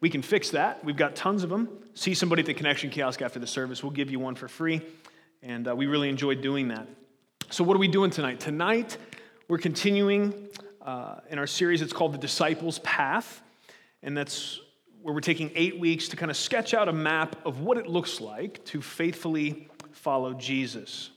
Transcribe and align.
we 0.00 0.10
can 0.10 0.22
fix 0.22 0.50
that. 0.50 0.84
We've 0.84 0.96
got 0.96 1.16
tons 1.16 1.42
of 1.42 1.50
them. 1.50 1.68
See 1.94 2.14
somebody 2.14 2.40
at 2.40 2.46
the 2.46 2.54
Connection 2.54 2.90
Kiosk 2.90 3.22
after 3.22 3.38
the 3.38 3.46
service. 3.46 3.82
We'll 3.82 3.92
give 3.92 4.10
you 4.10 4.18
one 4.18 4.34
for 4.34 4.48
free, 4.48 4.82
and 5.42 5.68
uh, 5.68 5.74
we 5.74 5.86
really 5.86 6.08
enjoy 6.08 6.34
doing 6.34 6.68
that. 6.68 6.86
So, 7.50 7.64
what 7.64 7.76
are 7.76 7.80
we 7.80 7.88
doing 7.88 8.10
tonight? 8.10 8.40
Tonight, 8.40 8.98
we're 9.48 9.58
continuing 9.58 10.48
uh, 10.82 11.20
in 11.30 11.38
our 11.38 11.46
series. 11.46 11.80
It's 11.80 11.92
called 11.92 12.12
The 12.12 12.18
Disciples' 12.18 12.78
Path, 12.80 13.42
and 14.02 14.16
that's 14.16 14.60
where 15.02 15.14
we're 15.14 15.20
taking 15.20 15.50
eight 15.54 15.78
weeks 15.78 16.08
to 16.08 16.16
kind 16.16 16.30
of 16.30 16.36
sketch 16.36 16.74
out 16.74 16.88
a 16.88 16.92
map 16.92 17.36
of 17.46 17.60
what 17.60 17.78
it 17.78 17.86
looks 17.86 18.20
like 18.20 18.64
to 18.66 18.82
faithfully 18.82 19.68
follow 19.92 20.34
Jesus. 20.34 21.10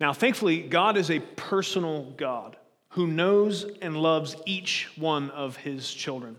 Now, 0.00 0.12
thankfully, 0.12 0.62
God 0.62 0.96
is 0.96 1.10
a 1.10 1.20
personal 1.20 2.10
God 2.16 2.56
who 2.90 3.06
knows 3.06 3.66
and 3.82 3.96
loves 3.96 4.36
each 4.46 4.88
one 4.96 5.30
of 5.30 5.56
his 5.56 5.92
children. 5.92 6.36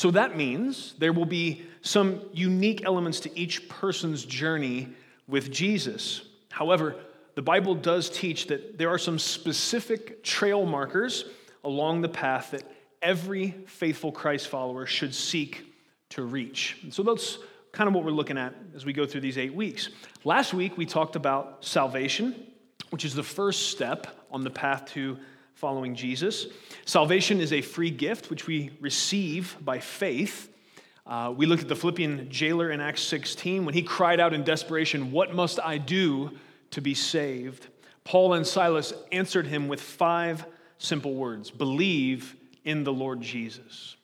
So 0.00 0.10
that 0.12 0.34
means 0.34 0.94
there 0.96 1.12
will 1.12 1.26
be 1.26 1.60
some 1.82 2.22
unique 2.32 2.86
elements 2.86 3.20
to 3.20 3.38
each 3.38 3.68
person's 3.68 4.24
journey 4.24 4.88
with 5.28 5.52
Jesus. 5.52 6.22
However, 6.50 6.96
the 7.34 7.42
Bible 7.42 7.74
does 7.74 8.08
teach 8.08 8.46
that 8.46 8.78
there 8.78 8.88
are 8.88 8.96
some 8.96 9.18
specific 9.18 10.24
trail 10.24 10.64
markers 10.64 11.26
along 11.64 12.00
the 12.00 12.08
path 12.08 12.52
that 12.52 12.62
every 13.02 13.50
faithful 13.66 14.10
Christ 14.10 14.48
follower 14.48 14.86
should 14.86 15.14
seek 15.14 15.66
to 16.08 16.22
reach. 16.22 16.78
And 16.82 16.94
so 16.94 17.02
that's 17.02 17.36
kind 17.70 17.86
of 17.86 17.92
what 17.92 18.02
we're 18.02 18.10
looking 18.10 18.38
at 18.38 18.54
as 18.74 18.86
we 18.86 18.94
go 18.94 19.04
through 19.04 19.20
these 19.20 19.36
eight 19.36 19.52
weeks. 19.52 19.90
Last 20.24 20.54
week, 20.54 20.78
we 20.78 20.86
talked 20.86 21.14
about 21.14 21.62
salvation, 21.62 22.46
which 22.88 23.04
is 23.04 23.14
the 23.14 23.22
first 23.22 23.68
step 23.68 24.06
on 24.30 24.44
the 24.44 24.50
path 24.50 24.86
to 24.94 25.18
following 25.60 25.94
Jesus. 25.94 26.46
Salvation 26.86 27.38
is 27.38 27.52
a 27.52 27.60
free 27.60 27.90
gift 27.90 28.30
which 28.30 28.46
we 28.46 28.70
receive 28.80 29.58
by 29.60 29.78
faith. 29.78 30.50
Uh, 31.06 31.34
we 31.36 31.44
looked 31.44 31.62
at 31.62 31.68
the 31.68 31.76
Philippian 31.76 32.30
jailer 32.30 32.70
in 32.70 32.80
Acts 32.80 33.02
16 33.02 33.66
when 33.66 33.74
he 33.74 33.82
cried 33.82 34.20
out 34.20 34.32
in 34.32 34.42
desperation, 34.42 35.12
What 35.12 35.34
must 35.34 35.60
I 35.60 35.76
do 35.76 36.30
to 36.70 36.80
be 36.80 36.94
saved? 36.94 37.66
Paul 38.04 38.32
and 38.32 38.46
Silas 38.46 38.94
answered 39.12 39.46
him 39.46 39.68
with 39.68 39.82
five 39.82 40.46
simple 40.78 41.12
words 41.12 41.50
Believe 41.50 42.36
in 42.64 42.82
the 42.82 42.92
Lord 42.92 43.20
Jesus. 43.20 43.96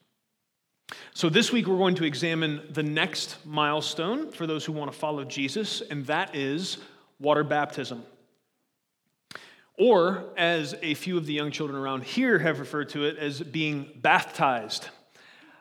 So, 1.15 1.31
this 1.31 1.53
week 1.53 1.67
we're 1.67 1.79
going 1.79 1.95
to 1.95 2.05
examine 2.05 2.61
the 2.69 2.83
next 2.83 3.39
milestone 3.47 4.31
for 4.31 4.47
those 4.47 4.67
who 4.67 4.73
want 4.73 4.93
to 4.93 4.99
follow 4.99 5.25
Jesus, 5.25 5.81
and 5.81 6.05
that 6.05 6.37
is 6.37 6.77
water 7.19 7.45
baptism. 7.45 8.05
Or, 9.79 10.25
as 10.37 10.75
a 10.83 10.95
few 10.95 11.19
of 11.19 11.27
the 11.27 11.35
young 11.35 11.51
children 11.51 11.79
around 11.79 12.05
here 12.05 12.39
have 12.39 12.61
referred 12.61 12.89
to 12.91 13.05
it, 13.05 13.19
as 13.19 13.41
being 13.43 13.91
bathtized. 14.01 14.87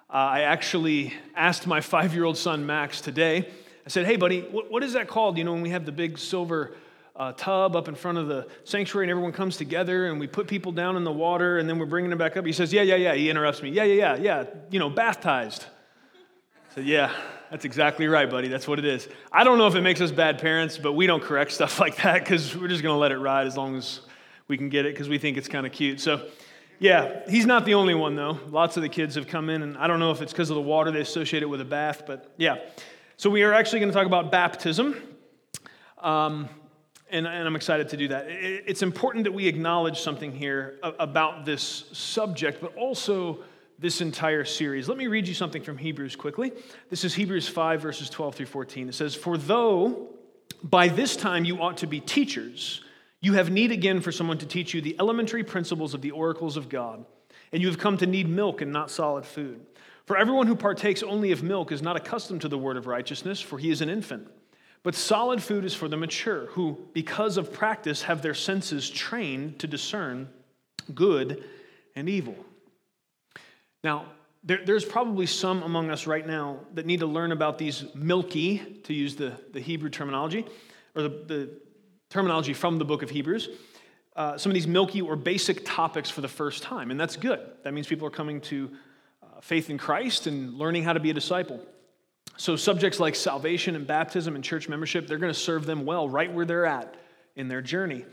Uh, 0.09 0.13
I 0.13 0.41
actually 0.41 1.13
asked 1.35 1.67
my 1.67 1.81
five 1.81 2.13
year 2.13 2.23
old 2.23 2.37
son 2.37 2.65
Max 2.65 3.01
today, 3.01 3.49
I 3.85 3.89
said, 3.89 4.05
Hey, 4.05 4.15
buddy, 4.15 4.41
what, 4.41 4.71
what 4.71 4.83
is 4.83 4.93
that 4.93 5.07
called? 5.07 5.37
You 5.37 5.43
know, 5.43 5.53
when 5.53 5.61
we 5.61 5.71
have 5.71 5.85
the 5.85 5.91
big 5.91 6.17
silver 6.17 6.75
uh, 7.15 7.33
tub 7.33 7.75
up 7.75 7.87
in 7.87 7.95
front 7.95 8.17
of 8.17 8.27
the 8.27 8.47
sanctuary 8.63 9.05
and 9.05 9.11
everyone 9.11 9.31
comes 9.31 9.57
together 9.57 10.07
and 10.07 10.19
we 10.19 10.27
put 10.27 10.47
people 10.47 10.71
down 10.71 10.95
in 10.95 11.03
the 11.03 11.11
water 11.11 11.57
and 11.57 11.67
then 11.67 11.79
we're 11.79 11.85
bringing 11.85 12.09
them 12.09 12.19
back 12.19 12.37
up. 12.37 12.45
He 12.45 12.53
says, 12.53 12.71
Yeah, 12.71 12.83
yeah, 12.83 12.95
yeah. 12.95 13.15
He 13.15 13.29
interrupts 13.29 13.61
me. 13.61 13.69
Yeah, 13.69 13.83
yeah, 13.83 14.15
yeah, 14.15 14.21
yeah. 14.21 14.45
You 14.69 14.79
know, 14.79 14.89
bathtized. 14.89 15.65
Said, 16.75 16.85
Yeah, 16.85 17.13
that's 17.49 17.63
exactly 17.63 18.05
right, 18.07 18.29
buddy. 18.29 18.49
That's 18.49 18.67
what 18.67 18.79
it 18.79 18.85
is. 18.85 19.07
I 19.31 19.45
don't 19.45 19.57
know 19.57 19.67
if 19.67 19.75
it 19.75 19.81
makes 19.81 20.01
us 20.01 20.11
bad 20.11 20.39
parents, 20.39 20.77
but 20.77 20.91
we 20.91 21.07
don't 21.07 21.23
correct 21.23 21.53
stuff 21.53 21.79
like 21.79 21.95
that 22.03 22.19
because 22.19 22.53
we're 22.55 22.67
just 22.67 22.83
going 22.83 22.93
to 22.93 22.99
let 22.99 23.13
it 23.13 23.17
ride 23.17 23.47
as 23.47 23.55
long 23.55 23.77
as 23.77 24.01
we 24.49 24.57
can 24.57 24.67
get 24.67 24.85
it 24.85 24.93
because 24.93 25.07
we 25.07 25.17
think 25.17 25.37
it's 25.37 25.47
kind 25.47 25.65
of 25.65 25.71
cute. 25.71 26.01
So, 26.01 26.27
yeah, 26.79 27.21
he's 27.29 27.45
not 27.45 27.63
the 27.63 27.75
only 27.75 27.93
one, 27.93 28.17
though. 28.17 28.39
Lots 28.49 28.75
of 28.75 28.83
the 28.83 28.89
kids 28.89 29.15
have 29.15 29.25
come 29.25 29.49
in, 29.49 29.61
and 29.61 29.77
I 29.77 29.87
don't 29.87 29.99
know 29.99 30.11
if 30.11 30.21
it's 30.21 30.33
because 30.33 30.49
of 30.49 30.55
the 30.55 30.61
water 30.61 30.91
they 30.91 30.99
associate 30.99 31.43
it 31.43 31.45
with 31.45 31.61
a 31.61 31.65
bath, 31.65 32.03
but 32.05 32.33
yeah. 32.35 32.57
So, 33.15 33.29
we 33.29 33.43
are 33.43 33.53
actually 33.53 33.79
going 33.79 33.91
to 33.93 33.95
talk 33.95 34.05
about 34.05 34.29
baptism. 34.29 35.01
Um, 35.99 36.49
and, 37.09 37.25
and, 37.25 37.47
I'm 37.47 37.55
excited 37.55 37.87
to 37.87 37.95
do 37.95 38.09
that. 38.09 38.25
It's 38.27 38.81
important 38.81 39.23
that 39.23 39.31
we 39.31 39.47
acknowledge 39.47 40.01
something 40.01 40.33
here 40.33 40.77
about 40.83 41.45
this 41.45 41.85
subject, 41.93 42.59
but 42.59 42.75
also 42.75 43.45
this 43.77 44.01
entire 44.01 44.45
series. 44.45 44.87
Let 44.87 44.97
me 44.97 45.07
read 45.07 45.27
you 45.27 45.33
something 45.33 45.61
from 45.61 45.77
Hebrews 45.77 46.15
quickly. 46.15 46.51
This 46.89 47.03
is 47.03 47.13
Hebrews 47.13 47.47
5, 47.47 47.81
verses 47.81 48.09
12 48.09 48.35
through 48.35 48.45
14. 48.45 48.89
It 48.89 48.95
says, 48.95 49.15
For 49.15 49.37
though 49.37 50.09
by 50.63 50.87
this 50.87 51.15
time 51.15 51.45
you 51.45 51.61
ought 51.61 51.77
to 51.77 51.87
be 51.87 51.99
teachers, 51.99 52.81
you 53.21 53.33
have 53.33 53.51
need 53.51 53.71
again 53.71 54.01
for 54.01 54.11
someone 54.11 54.37
to 54.37 54.45
teach 54.45 54.73
you 54.73 54.81
the 54.81 54.95
elementary 54.99 55.43
principles 55.43 55.93
of 55.93 56.01
the 56.01 56.11
oracles 56.11 56.57
of 56.57 56.69
God, 56.69 57.05
and 57.51 57.61
you 57.61 57.67
have 57.67 57.77
come 57.77 57.97
to 57.97 58.05
need 58.05 58.29
milk 58.29 58.61
and 58.61 58.71
not 58.71 58.91
solid 58.91 59.25
food. 59.25 59.65
For 60.05 60.17
everyone 60.17 60.47
who 60.47 60.55
partakes 60.55 61.01
only 61.01 61.31
of 61.31 61.41
milk 61.41 61.71
is 61.71 61.81
not 61.81 61.95
accustomed 61.95 62.41
to 62.41 62.47
the 62.47 62.57
word 62.57 62.77
of 62.77 62.87
righteousness, 62.87 63.41
for 63.41 63.57
he 63.57 63.71
is 63.71 63.81
an 63.81 63.89
infant. 63.89 64.27
But 64.83 64.93
solid 64.93 65.41
food 65.41 65.65
is 65.65 65.73
for 65.73 65.87
the 65.87 65.97
mature, 65.97 66.45
who, 66.47 66.77
because 66.93 67.37
of 67.37 67.51
practice, 67.51 68.03
have 68.03 68.21
their 68.21 68.35
senses 68.35 68.87
trained 68.87 69.57
to 69.59 69.67
discern 69.67 70.29
good 70.93 71.43
and 71.95 72.07
evil. 72.07 72.35
Now, 73.85 74.07
there, 74.43 74.61
there's 74.65 74.83
probably 74.83 75.27
some 75.27 75.61
among 75.61 75.91
us 75.91 76.07
right 76.07 76.25
now 76.25 76.57
that 76.73 76.87
need 76.87 77.01
to 77.01 77.05
learn 77.05 77.31
about 77.31 77.59
these 77.59 77.85
milky, 77.93 78.57
to 78.83 78.95
use 78.95 79.15
the, 79.15 79.39
the 79.53 79.59
Hebrew 79.59 79.91
terminology, 79.91 80.43
or 80.95 81.03
the, 81.03 81.09
the 81.09 81.49
terminology 82.09 82.53
from 82.53 82.79
the 82.79 82.85
book 82.85 83.03
of 83.03 83.11
Hebrews, 83.11 83.47
uh, 84.15 84.39
some 84.39 84.49
of 84.49 84.55
these 84.55 84.65
milky 84.65 85.01
or 85.01 85.15
basic 85.15 85.63
topics 85.65 86.09
for 86.09 86.21
the 86.21 86.27
first 86.27 86.63
time. 86.63 86.89
And 86.89 86.99
that's 86.99 87.15
good. 87.15 87.39
That 87.61 87.75
means 87.75 87.85
people 87.85 88.07
are 88.07 88.11
coming 88.11 88.41
to 88.41 88.71
uh, 89.21 89.39
faith 89.41 89.69
in 89.69 89.77
Christ 89.77 90.25
and 90.25 90.55
learning 90.55 90.81
how 90.81 90.93
to 90.93 90.99
be 90.99 91.11
a 91.11 91.13
disciple. 91.13 91.59
So, 92.37 92.55
subjects 92.55 92.99
like 92.99 93.13
salvation 93.13 93.75
and 93.75 93.85
baptism 93.85 94.33
and 94.33 94.43
church 94.43 94.67
membership, 94.67 95.05
they're 95.05 95.19
going 95.19 95.31
to 95.31 95.39
serve 95.39 95.67
them 95.67 95.85
well 95.85 96.09
right 96.09 96.33
where 96.33 96.45
they're 96.45 96.65
at 96.65 96.95
in 97.35 97.49
their 97.49 97.61
journey. 97.61 98.03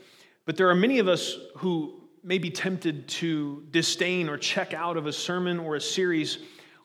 But 0.44 0.58
there 0.58 0.68
are 0.68 0.74
many 0.74 0.98
of 0.98 1.08
us 1.08 1.34
who 1.56 2.01
may 2.22 2.38
be 2.38 2.50
tempted 2.50 3.08
to 3.08 3.64
disdain 3.70 4.28
or 4.28 4.36
check 4.36 4.74
out 4.74 4.96
of 4.96 5.06
a 5.06 5.12
sermon 5.12 5.58
or 5.58 5.76
a 5.76 5.80
series 5.80 6.38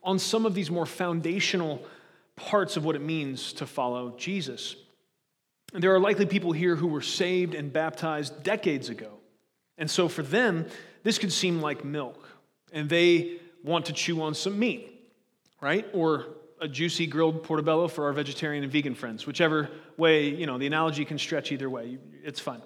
on 0.04 0.18
some 0.20 0.46
of 0.46 0.54
these 0.54 0.72
more 0.72 0.86
foundational 0.86 1.84
parts 2.36 2.78
of 2.78 2.86
what 2.86 2.96
it 2.96 3.02
means 3.02 3.54
to 3.54 3.66
follow 3.66 4.16
Jesus. 4.18 4.76
And 5.74 5.84
there 5.84 5.94
are 5.94 6.00
likely 6.00 6.26
people 6.26 6.54
here 6.54 6.76
who 6.76 6.88
were 6.88 7.02
saved 7.02 7.54
and 7.54 7.72
baptized 7.74 8.44
decades 8.44 8.90
ago. 8.90 9.12
And 9.78 9.90
so 9.90 10.08
for 10.08 10.24
them, 10.24 10.66
this 11.04 11.18
could 11.20 11.32
seem 11.32 11.62
like 11.62 11.86
milk, 11.86 12.28
and 12.72 12.90
they 12.90 13.40
want 13.64 13.86
to 13.88 13.94
chew 13.94 14.22
on 14.22 14.34
some 14.34 14.58
meat, 14.58 14.90
right? 15.62 15.86
Or 15.94 16.28
a 16.60 16.68
juicy 16.68 17.06
grilled 17.06 17.44
portobello 17.44 17.88
for 17.88 18.06
our 18.06 18.14
vegetarian 18.14 18.64
and 18.64 18.72
vegan 18.72 18.96
friends. 18.96 19.28
Whichever 19.28 19.70
way, 19.98 20.30
you 20.30 20.48
know, 20.48 20.58
the 20.58 20.66
analogy 20.68 21.06
can 21.06 21.20
stretch 21.20 21.52
either 21.52 21.70
way. 21.70 21.98
It's 22.24 22.40
fine. 22.40 22.62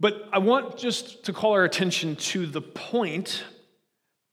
But 0.00 0.28
I 0.32 0.38
want 0.38 0.78
just 0.78 1.24
to 1.24 1.32
call 1.32 1.52
our 1.52 1.64
attention 1.64 2.16
to 2.16 2.46
the 2.46 2.62
point 2.62 3.44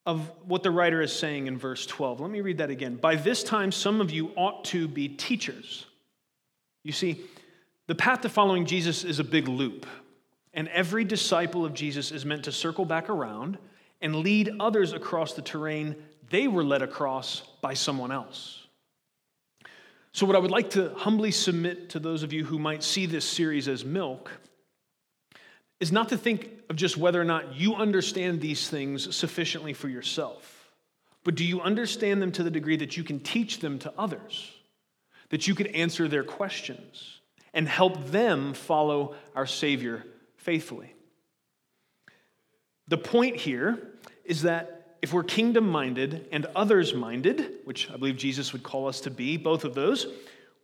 of 0.05 0.31
what 0.45 0.63
the 0.63 0.71
writer 0.71 1.01
is 1.01 1.11
saying 1.11 1.47
in 1.47 1.57
verse 1.57 1.85
12. 1.85 2.21
Let 2.21 2.31
me 2.31 2.39
read 2.39 2.59
that 2.59 2.69
again. 2.69 2.95
By 2.95 3.15
this 3.15 3.43
time, 3.43 3.73
some 3.73 3.99
of 3.99 4.09
you 4.09 4.31
ought 4.37 4.63
to 4.65 4.87
be 4.87 5.09
teachers. 5.09 5.85
You 6.83 6.93
see, 6.93 7.21
the 7.87 7.95
path 7.95 8.21
to 8.21 8.29
following 8.29 8.65
Jesus 8.65 9.03
is 9.03 9.19
a 9.19 9.23
big 9.25 9.49
loop, 9.49 9.85
and 10.53 10.69
every 10.69 11.03
disciple 11.03 11.65
of 11.65 11.73
Jesus 11.73 12.13
is 12.13 12.25
meant 12.25 12.45
to 12.45 12.53
circle 12.53 12.85
back 12.85 13.09
around 13.09 13.57
and 14.01 14.15
lead 14.15 14.51
others 14.61 14.93
across 14.93 15.33
the 15.33 15.41
terrain 15.41 15.95
they 16.29 16.47
were 16.47 16.63
led 16.63 16.81
across 16.81 17.41
by 17.61 17.73
someone 17.73 18.11
else. 18.11 18.65
So, 20.13 20.25
what 20.25 20.35
I 20.35 20.39
would 20.39 20.51
like 20.51 20.71
to 20.71 20.93
humbly 20.95 21.31
submit 21.31 21.89
to 21.89 21.99
those 21.99 22.23
of 22.23 22.33
you 22.33 22.43
who 22.43 22.59
might 22.59 22.83
see 22.83 23.05
this 23.05 23.25
series 23.25 23.67
as 23.67 23.85
milk 23.85 24.31
is 25.79 25.91
not 25.91 26.09
to 26.09 26.17
think 26.17 26.49
of 26.69 26.75
just 26.75 26.97
whether 26.97 27.21
or 27.21 27.25
not 27.25 27.55
you 27.55 27.75
understand 27.75 28.41
these 28.41 28.69
things 28.69 29.15
sufficiently 29.15 29.73
for 29.73 29.89
yourself, 29.89 30.71
but 31.23 31.35
do 31.35 31.43
you 31.43 31.61
understand 31.61 32.21
them 32.21 32.31
to 32.31 32.43
the 32.43 32.51
degree 32.51 32.77
that 32.77 32.97
you 32.97 33.03
can 33.03 33.19
teach 33.19 33.59
them 33.59 33.79
to 33.79 33.93
others, 33.97 34.51
that 35.29 35.47
you 35.47 35.55
can 35.55 35.67
answer 35.67 36.07
their 36.07 36.23
questions, 36.23 37.19
and 37.53 37.67
help 37.67 38.07
them 38.07 38.53
follow 38.53 39.15
our 39.35 39.45
Savior 39.45 40.03
faithfully? 40.37 40.93
The 42.87 42.97
point 42.97 43.35
here 43.35 43.77
is 44.23 44.43
that 44.43 44.97
if 45.01 45.13
we're 45.13 45.23
kingdom 45.23 45.69
minded 45.69 46.27
and 46.31 46.45
others 46.55 46.93
minded, 46.93 47.59
which 47.65 47.91
I 47.91 47.97
believe 47.97 48.17
Jesus 48.17 48.51
would 48.53 48.63
call 48.63 48.87
us 48.87 49.01
to 49.01 49.11
be, 49.11 49.37
both 49.37 49.63
of 49.63 49.75
those, 49.75 50.07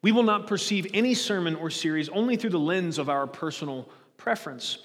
we 0.01 0.11
will 0.11 0.23
not 0.23 0.47
perceive 0.47 0.87
any 0.93 1.13
sermon 1.13 1.55
or 1.55 1.69
series 1.69 2.09
only 2.09 2.35
through 2.35 2.49
the 2.49 2.59
lens 2.59 2.97
of 2.97 3.09
our 3.09 3.27
personal 3.27 3.87
preference. 4.17 4.79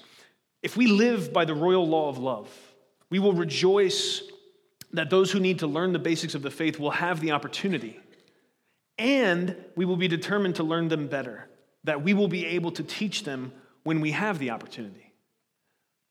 If 0.61 0.75
we 0.75 0.87
live 0.87 1.31
by 1.31 1.45
the 1.45 1.55
royal 1.55 1.87
law 1.87 2.09
of 2.09 2.17
love, 2.17 2.49
we 3.09 3.19
will 3.19 3.33
rejoice 3.33 4.21
that 4.93 5.09
those 5.09 5.31
who 5.31 5.39
need 5.39 5.59
to 5.59 5.67
learn 5.67 5.93
the 5.93 5.99
basics 5.99 6.35
of 6.35 6.41
the 6.41 6.51
faith 6.51 6.79
will 6.79 6.91
have 6.91 7.21
the 7.21 7.31
opportunity. 7.31 7.99
And 8.97 9.55
we 9.75 9.85
will 9.85 9.95
be 9.95 10.07
determined 10.07 10.55
to 10.55 10.63
learn 10.63 10.89
them 10.89 11.07
better, 11.07 11.47
that 11.85 12.03
we 12.03 12.13
will 12.13 12.27
be 12.27 12.45
able 12.45 12.71
to 12.71 12.83
teach 12.83 13.23
them 13.23 13.53
when 13.83 14.01
we 14.01 14.11
have 14.11 14.39
the 14.39 14.49
opportunity. 14.49 15.13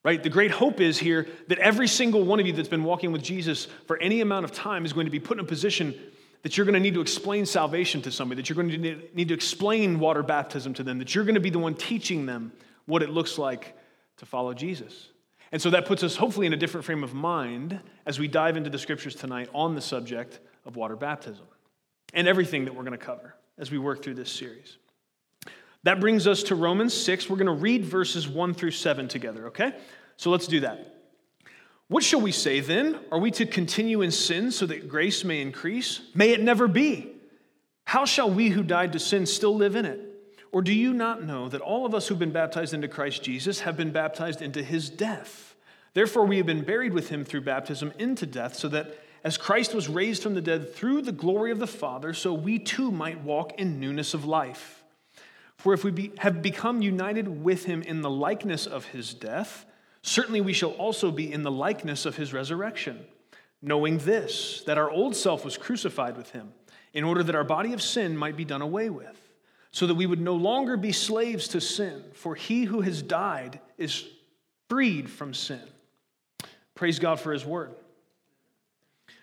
Right? 0.04 0.22
The 0.22 0.30
great 0.30 0.52
hope 0.52 0.80
is 0.80 0.98
here 0.98 1.26
that 1.48 1.58
every 1.58 1.88
single 1.88 2.22
one 2.24 2.40
of 2.40 2.46
you 2.46 2.52
that's 2.52 2.68
been 2.68 2.84
walking 2.84 3.12
with 3.12 3.22
Jesus 3.22 3.66
for 3.86 3.98
any 3.98 4.20
amount 4.20 4.44
of 4.44 4.52
time 4.52 4.84
is 4.84 4.92
going 4.92 5.06
to 5.06 5.10
be 5.10 5.20
put 5.20 5.38
in 5.38 5.44
a 5.44 5.48
position 5.48 5.94
that 6.42 6.56
you're 6.56 6.64
going 6.64 6.74
to 6.74 6.80
need 6.80 6.94
to 6.94 7.00
explain 7.00 7.44
salvation 7.44 8.00
to 8.02 8.12
somebody, 8.12 8.40
that 8.40 8.48
you're 8.48 8.54
going 8.54 8.70
to 8.70 9.08
need 9.12 9.28
to 9.28 9.34
explain 9.34 9.98
water 9.98 10.22
baptism 10.22 10.72
to 10.74 10.82
them, 10.84 10.98
that 10.98 11.14
you're 11.14 11.24
going 11.24 11.34
to 11.34 11.40
be 11.40 11.50
the 11.50 11.58
one 11.58 11.74
teaching 11.74 12.26
them 12.26 12.52
what 12.86 13.02
it 13.02 13.10
looks 13.10 13.36
like 13.38 13.77
to 14.18 14.26
follow 14.26 14.54
Jesus. 14.54 15.08
And 15.50 15.60
so 15.60 15.70
that 15.70 15.86
puts 15.86 16.02
us 16.02 16.16
hopefully 16.16 16.46
in 16.46 16.52
a 16.52 16.56
different 16.56 16.84
frame 16.84 17.02
of 17.02 17.14
mind 17.14 17.80
as 18.04 18.18
we 18.18 18.28
dive 18.28 18.56
into 18.56 18.70
the 18.70 18.78
scriptures 18.78 19.14
tonight 19.14 19.48
on 19.54 19.74
the 19.74 19.80
subject 19.80 20.40
of 20.66 20.76
water 20.76 20.96
baptism 20.96 21.46
and 22.12 22.28
everything 22.28 22.66
that 22.66 22.74
we're 22.74 22.84
going 22.84 22.98
to 22.98 23.04
cover 23.04 23.34
as 23.56 23.70
we 23.70 23.78
work 23.78 24.02
through 24.02 24.14
this 24.14 24.30
series. 24.30 24.76
That 25.84 26.00
brings 26.00 26.26
us 26.26 26.42
to 26.44 26.54
Romans 26.54 26.92
6. 26.92 27.30
We're 27.30 27.36
going 27.36 27.46
to 27.46 27.52
read 27.52 27.84
verses 27.84 28.28
1 28.28 28.54
through 28.54 28.72
7 28.72 29.08
together, 29.08 29.46
okay? 29.48 29.74
So 30.16 30.30
let's 30.30 30.46
do 30.46 30.60
that. 30.60 30.96
What 31.88 32.04
shall 32.04 32.20
we 32.20 32.32
say 32.32 32.60
then? 32.60 32.98
Are 33.10 33.18
we 33.18 33.30
to 33.32 33.46
continue 33.46 34.02
in 34.02 34.10
sin 34.10 34.50
so 34.50 34.66
that 34.66 34.88
grace 34.88 35.24
may 35.24 35.40
increase? 35.40 36.00
May 36.14 36.30
it 36.30 36.42
never 36.42 36.68
be. 36.68 37.12
How 37.84 38.04
shall 38.04 38.30
we 38.30 38.50
who 38.50 38.62
died 38.62 38.92
to 38.92 38.98
sin 38.98 39.24
still 39.24 39.56
live 39.56 39.74
in 39.74 39.86
it? 39.86 40.07
Or 40.52 40.62
do 40.62 40.72
you 40.72 40.92
not 40.94 41.24
know 41.24 41.48
that 41.48 41.60
all 41.60 41.84
of 41.84 41.94
us 41.94 42.08
who've 42.08 42.18
been 42.18 42.32
baptized 42.32 42.72
into 42.72 42.88
Christ 42.88 43.22
Jesus 43.22 43.60
have 43.60 43.76
been 43.76 43.92
baptized 43.92 44.40
into 44.40 44.62
his 44.62 44.88
death? 44.88 45.54
Therefore, 45.94 46.26
we 46.26 46.36
have 46.38 46.46
been 46.46 46.64
buried 46.64 46.92
with 46.92 47.10
him 47.10 47.24
through 47.24 47.42
baptism 47.42 47.92
into 47.98 48.26
death, 48.26 48.54
so 48.54 48.68
that 48.68 48.98
as 49.24 49.36
Christ 49.36 49.74
was 49.74 49.88
raised 49.88 50.22
from 50.22 50.34
the 50.34 50.40
dead 50.40 50.74
through 50.74 51.02
the 51.02 51.12
glory 51.12 51.50
of 51.50 51.58
the 51.58 51.66
Father, 51.66 52.14
so 52.14 52.32
we 52.32 52.58
too 52.58 52.90
might 52.90 53.22
walk 53.22 53.58
in 53.58 53.80
newness 53.80 54.14
of 54.14 54.24
life. 54.24 54.84
For 55.56 55.74
if 55.74 55.82
we 55.82 55.90
be, 55.90 56.12
have 56.18 56.40
become 56.40 56.82
united 56.82 57.42
with 57.42 57.64
him 57.64 57.82
in 57.82 58.00
the 58.00 58.10
likeness 58.10 58.66
of 58.66 58.86
his 58.86 59.12
death, 59.12 59.66
certainly 60.02 60.40
we 60.40 60.52
shall 60.52 60.70
also 60.70 61.10
be 61.10 61.30
in 61.30 61.42
the 61.42 61.50
likeness 61.50 62.06
of 62.06 62.16
his 62.16 62.32
resurrection, 62.32 63.04
knowing 63.60 63.98
this, 63.98 64.62
that 64.66 64.78
our 64.78 64.90
old 64.90 65.16
self 65.16 65.44
was 65.44 65.58
crucified 65.58 66.16
with 66.16 66.30
him, 66.30 66.52
in 66.94 67.02
order 67.02 67.24
that 67.24 67.34
our 67.34 67.44
body 67.44 67.72
of 67.72 67.82
sin 67.82 68.16
might 68.16 68.36
be 68.36 68.44
done 68.44 68.62
away 68.62 68.88
with 68.88 69.27
so 69.70 69.86
that 69.86 69.94
we 69.94 70.06
would 70.06 70.20
no 70.20 70.34
longer 70.34 70.76
be 70.76 70.92
slaves 70.92 71.48
to 71.48 71.60
sin, 71.60 72.02
for 72.14 72.34
he 72.34 72.64
who 72.64 72.80
has 72.80 73.02
died 73.02 73.60
is 73.76 74.06
freed 74.68 75.10
from 75.10 75.34
sin. 75.34 75.62
Praise 76.74 76.98
God 76.98 77.20
for 77.20 77.32
his 77.32 77.44
word. 77.44 77.70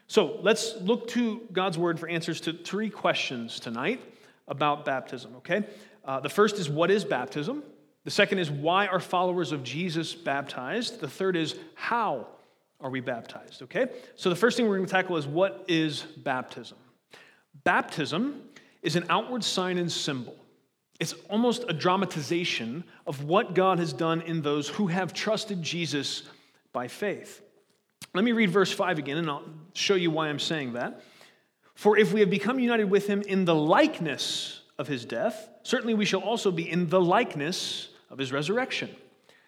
So 0.07 0.39
let's 0.41 0.75
look 0.81 1.07
to 1.09 1.41
God's 1.51 1.77
word 1.77 1.99
for 1.99 2.07
answers 2.07 2.41
to 2.41 2.53
three 2.53 2.89
questions 2.89 3.59
tonight 3.59 4.01
about 4.47 4.85
baptism, 4.85 5.35
okay? 5.37 5.63
Uh, 6.03 6.19
the 6.19 6.29
first 6.29 6.59
is 6.59 6.69
what 6.69 6.91
is 6.91 7.03
baptism? 7.03 7.63
The 8.03 8.11
second 8.11 8.37
is 8.37 8.51
why 8.51 8.85
are 8.85 8.99
followers 8.99 9.51
of 9.51 9.63
Jesus 9.63 10.13
baptized? 10.13 10.99
The 10.99 11.07
third 11.07 11.35
is 11.35 11.55
how 11.73 12.27
are 12.79 12.91
we 12.91 12.99
baptized, 12.99 13.63
okay? 13.63 13.87
So 14.15 14.29
the 14.29 14.35
first 14.35 14.57
thing 14.57 14.67
we're 14.67 14.77
going 14.77 14.85
to 14.85 14.91
tackle 14.91 15.17
is 15.17 15.25
what 15.25 15.65
is 15.67 16.01
baptism? 16.17 16.77
Baptism 17.63 18.41
is 18.85 18.95
an 18.95 19.05
outward 19.09 19.43
sign 19.43 19.77
and 19.77 19.91
symbol. 19.91 20.35
It's 20.99 21.13
almost 21.29 21.65
a 21.67 21.73
dramatization 21.73 22.83
of 23.05 23.23
what 23.25 23.53
God 23.53 23.79
has 23.79 23.91
done 23.91 24.21
in 24.21 24.41
those 24.41 24.69
who 24.69 24.87
have 24.87 25.13
trusted 25.13 25.61
Jesus 25.61 26.23
by 26.71 26.87
faith. 26.87 27.41
Let 28.13 28.23
me 28.23 28.31
read 28.31 28.49
verse 28.49 28.71
5 28.71 28.97
again, 28.97 29.17
and 29.17 29.29
I'll 29.29 29.43
show 29.73 29.95
you 29.95 30.09
why 30.09 30.29
I'm 30.29 30.39
saying 30.39 30.73
that. 30.73 31.01
For 31.73 31.97
if 31.97 32.13
we 32.13 32.21
have 32.21 32.29
become 32.29 32.59
united 32.59 32.89
with 32.89 33.07
him 33.07 33.21
in 33.23 33.43
the 33.43 33.55
likeness 33.55 34.61
of 34.77 34.87
his 34.87 35.03
death, 35.03 35.49
certainly 35.63 35.93
we 35.93 36.05
shall 36.05 36.21
also 36.21 36.49
be 36.51 36.69
in 36.69 36.87
the 36.87 37.01
likeness 37.01 37.89
of 38.09 38.17
his 38.17 38.31
resurrection. 38.31 38.95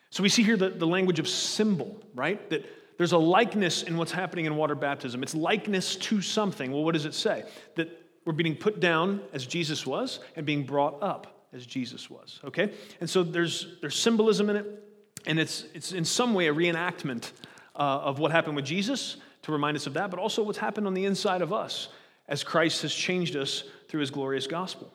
So 0.10 0.24
we 0.24 0.30
see 0.30 0.44
here 0.44 0.58
the, 0.58 0.70
the 0.70 0.88
language 0.88 1.20
of 1.20 1.30
symbol, 1.30 1.96
right? 2.14 2.50
That 2.50 2.66
there's 2.98 3.14
a 3.14 3.18
likeness 3.18 3.84
in 3.84 3.96
what's 3.96 4.12
happening 4.12 4.46
in 4.46 4.56
water 4.58 4.76
baptism. 4.76 5.24
It's 5.24 5.36
likeness 5.36 5.96
to 5.98 6.22
something. 6.22 6.72
Well, 6.72 6.84
what 6.84 6.94
does 6.94 7.06
it 7.06 7.14
say? 7.14 7.44
That 7.76 7.90
we're 8.28 8.34
being 8.34 8.58
put 8.58 8.82
down 8.82 9.22
as 9.32 9.46
Jesus 9.46 9.88
was 9.88 10.20
and 10.36 10.46
being 10.46 10.66
brought 10.66 11.02
up 11.02 11.48
as 11.54 11.66
Jesus 11.66 12.10
was. 12.10 12.42
Okay? 12.44 12.74
And 13.00 13.10
so 13.10 13.24
there's, 13.24 13.78
there's 13.80 13.96
symbolism 13.96 14.50
in 14.50 14.58
it, 14.58 14.84
and 15.26 15.40
it's, 15.40 15.64
it's 15.74 15.94
in 15.94 16.04
some 16.04 16.34
way 16.34 16.48
a 16.48 16.54
reenactment 16.54 17.32
uh, 17.74 17.80
of 17.80 18.20
what 18.20 18.32
happened 18.32 18.58
with 18.58 18.66
Jesus 18.66 19.16
to 19.44 19.54
remind 19.54 19.78
us 19.78 19.88
of 19.88 19.94
that, 19.94 20.12
but 20.12 20.20
also 20.20 20.44
what's 20.44 20.58
happened 20.58 20.88
on 20.88 20.94
the 20.94 21.06
inside 21.06 21.42
of 21.42 21.54
us 21.54 21.88
as 22.28 22.44
Christ 22.44 22.82
has 22.82 22.94
changed 22.94 23.38
us 23.38 23.64
through 23.88 24.02
his 24.02 24.12
glorious 24.12 24.46
gospel. 24.46 24.94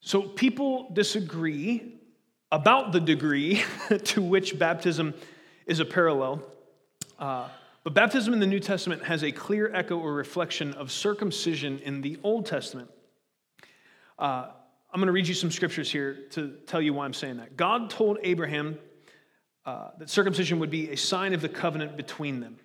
So 0.00 0.22
people 0.22 0.90
disagree 0.94 1.94
about 2.50 2.90
the 2.90 2.98
degree 2.98 3.62
to 4.04 4.20
which 4.20 4.58
baptism 4.58 5.14
is 5.64 5.78
a 5.78 5.84
parallel. 5.84 6.42
Uh, 7.20 7.48
but 7.86 7.94
baptism 7.94 8.32
in 8.32 8.40
the 8.40 8.48
New 8.48 8.58
Testament 8.58 9.04
has 9.04 9.22
a 9.22 9.30
clear 9.30 9.72
echo 9.72 9.96
or 9.96 10.12
reflection 10.12 10.72
of 10.72 10.90
circumcision 10.90 11.78
in 11.84 12.00
the 12.00 12.18
Old 12.24 12.44
Testament. 12.44 12.90
Uh, 14.18 14.48
I'm 14.92 14.98
going 14.98 15.06
to 15.06 15.12
read 15.12 15.28
you 15.28 15.34
some 15.34 15.52
scriptures 15.52 15.88
here 15.88 16.24
to 16.30 16.56
tell 16.66 16.82
you 16.82 16.92
why 16.94 17.04
I'm 17.04 17.12
saying 17.12 17.36
that. 17.36 17.56
God 17.56 17.88
told 17.88 18.18
Abraham 18.24 18.76
uh, 19.64 19.90
that 20.00 20.10
circumcision 20.10 20.58
would 20.58 20.68
be 20.68 20.90
a 20.90 20.96
sign 20.96 21.32
of 21.32 21.40
the 21.40 21.48
covenant 21.48 21.96
between 21.96 22.40
them. 22.40 22.56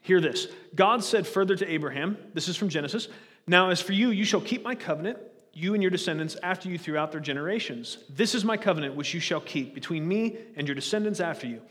Hear 0.00 0.20
this 0.20 0.48
God 0.74 1.04
said 1.04 1.28
further 1.28 1.54
to 1.54 1.72
Abraham, 1.72 2.18
this 2.34 2.48
is 2.48 2.56
from 2.56 2.68
Genesis, 2.68 3.06
Now, 3.46 3.70
as 3.70 3.80
for 3.80 3.92
you, 3.92 4.10
you 4.10 4.24
shall 4.24 4.40
keep 4.40 4.64
my 4.64 4.74
covenant, 4.74 5.18
you 5.52 5.74
and 5.74 5.82
your 5.82 5.92
descendants 5.92 6.36
after 6.42 6.68
you 6.68 6.76
throughout 6.76 7.12
their 7.12 7.20
generations. 7.20 7.98
This 8.10 8.34
is 8.34 8.44
my 8.44 8.56
covenant 8.56 8.96
which 8.96 9.14
you 9.14 9.20
shall 9.20 9.40
keep 9.42 9.76
between 9.76 10.08
me 10.08 10.38
and 10.56 10.66
your 10.66 10.74
descendants 10.74 11.20
after 11.20 11.46
you. 11.46 11.62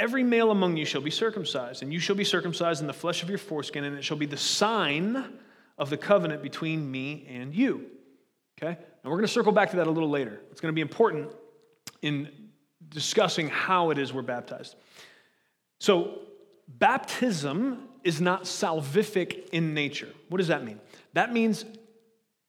Every 0.00 0.24
male 0.24 0.50
among 0.50 0.78
you 0.78 0.86
shall 0.86 1.02
be 1.02 1.10
circumcised, 1.10 1.82
and 1.82 1.92
you 1.92 2.00
shall 2.00 2.16
be 2.16 2.24
circumcised 2.24 2.80
in 2.80 2.86
the 2.86 2.92
flesh 2.94 3.22
of 3.22 3.28
your 3.28 3.36
foreskin, 3.36 3.84
and 3.84 3.98
it 3.98 4.02
shall 4.02 4.16
be 4.16 4.24
the 4.24 4.34
sign 4.38 5.34
of 5.76 5.90
the 5.90 5.98
covenant 5.98 6.42
between 6.42 6.90
me 6.90 7.26
and 7.28 7.54
you. 7.54 7.84
Okay? 8.56 8.78
And 8.78 9.04
we're 9.04 9.18
going 9.18 9.26
to 9.26 9.32
circle 9.32 9.52
back 9.52 9.72
to 9.72 9.76
that 9.76 9.86
a 9.86 9.90
little 9.90 10.08
later. 10.08 10.40
It's 10.50 10.62
going 10.62 10.72
to 10.72 10.74
be 10.74 10.80
important 10.80 11.30
in 12.00 12.30
discussing 12.88 13.50
how 13.50 13.90
it 13.90 13.98
is 13.98 14.10
we're 14.10 14.22
baptized. 14.22 14.74
So, 15.80 16.20
baptism 16.66 17.86
is 18.02 18.22
not 18.22 18.44
salvific 18.44 19.50
in 19.50 19.74
nature. 19.74 20.08
What 20.30 20.38
does 20.38 20.48
that 20.48 20.64
mean? 20.64 20.80
That 21.12 21.30
means 21.30 21.66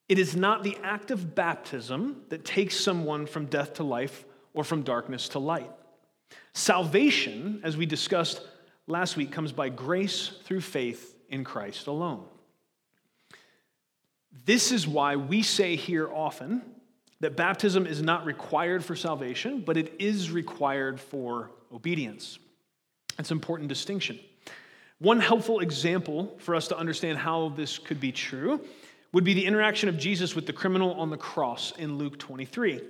it 0.08 0.18
is 0.18 0.34
not 0.34 0.62
the 0.62 0.78
act 0.82 1.10
of 1.10 1.34
baptism 1.34 2.22
that 2.30 2.46
takes 2.46 2.80
someone 2.80 3.26
from 3.26 3.44
death 3.44 3.74
to 3.74 3.82
life 3.82 4.24
or 4.54 4.64
from 4.64 4.84
darkness 4.84 5.28
to 5.30 5.38
light. 5.38 5.70
Salvation, 6.52 7.60
as 7.64 7.76
we 7.76 7.86
discussed 7.86 8.42
last 8.86 9.16
week, 9.16 9.32
comes 9.32 9.52
by 9.52 9.68
grace 9.68 10.32
through 10.44 10.60
faith 10.60 11.16
in 11.28 11.44
Christ 11.44 11.86
alone. 11.86 12.24
This 14.44 14.72
is 14.72 14.86
why 14.86 15.16
we 15.16 15.42
say 15.42 15.76
here 15.76 16.08
often 16.12 16.62
that 17.20 17.36
baptism 17.36 17.86
is 17.86 18.02
not 18.02 18.24
required 18.24 18.84
for 18.84 18.96
salvation, 18.96 19.62
but 19.64 19.76
it 19.76 19.94
is 19.98 20.30
required 20.30 21.00
for 21.00 21.50
obedience. 21.72 22.38
That's 23.16 23.30
an 23.30 23.36
important 23.36 23.68
distinction. 23.68 24.18
One 24.98 25.20
helpful 25.20 25.60
example 25.60 26.34
for 26.38 26.54
us 26.54 26.68
to 26.68 26.76
understand 26.76 27.18
how 27.18 27.50
this 27.50 27.78
could 27.78 28.00
be 28.00 28.12
true 28.12 28.60
would 29.12 29.24
be 29.24 29.34
the 29.34 29.44
interaction 29.44 29.88
of 29.88 29.98
Jesus 29.98 30.34
with 30.34 30.46
the 30.46 30.52
criminal 30.52 30.94
on 30.94 31.10
the 31.10 31.16
cross 31.16 31.72
in 31.76 31.98
Luke 31.98 32.18
23. 32.18 32.80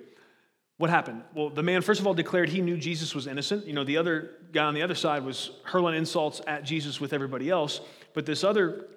What 0.83 0.91
happened? 0.91 1.23
Well, 1.33 1.49
the 1.49 1.63
man, 1.63 1.81
first 1.81 2.01
of 2.01 2.09
all, 2.09 2.13
declared 2.13 2.49
he 2.49 2.61
knew 2.61 2.77
Jesus 2.77 3.15
was 3.15 3.29
innocent. 3.29 3.69
You 3.69 3.73
know, 3.73 3.85
the 3.85 3.99
other 3.99 4.33
guy 4.51 4.65
on 4.65 4.75
the 4.75 4.83
other 4.83 4.97
side 4.97 5.25
was 5.25 5.53
hurling 5.63 5.95
insults 5.95 6.41
at 6.45 6.65
Jesus 6.65 7.01
with 7.01 7.13
everybody 7.13 7.51
else. 7.51 7.81
But 8.15 8.27
this 8.27 8.43
other 8.43 8.89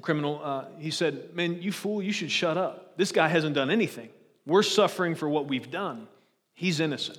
criminal, 0.00 0.40
uh, 0.42 0.64
he 0.78 0.90
said, 0.90 1.34
Man, 1.34 1.60
you 1.60 1.70
fool, 1.70 2.02
you 2.02 2.12
should 2.12 2.30
shut 2.30 2.56
up. 2.56 2.96
This 2.96 3.12
guy 3.12 3.28
hasn't 3.28 3.54
done 3.54 3.70
anything. 3.70 4.08
We're 4.46 4.62
suffering 4.62 5.14
for 5.14 5.28
what 5.28 5.46
we've 5.46 5.70
done. 5.70 6.08
He's 6.54 6.80
innocent. 6.80 7.18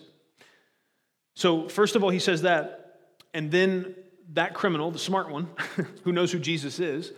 So, 1.36 1.70
first 1.70 1.96
of 1.96 2.04
all, 2.04 2.10
he 2.10 2.18
says 2.18 2.42
that. 2.42 2.98
And 3.32 3.52
then 3.52 3.94
that 4.34 4.56
criminal, 4.56 4.90
the 4.90 4.98
smart 4.98 5.30
one, 5.30 5.50
who 6.04 6.12
knows 6.12 6.32
who 6.32 6.40
Jesus 6.40 6.80
is, 6.80 7.14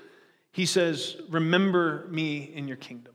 he 0.51 0.65
says, 0.65 1.15
Remember 1.29 2.05
me 2.09 2.39
in 2.53 2.67
your 2.67 2.75
kingdom. 2.75 3.13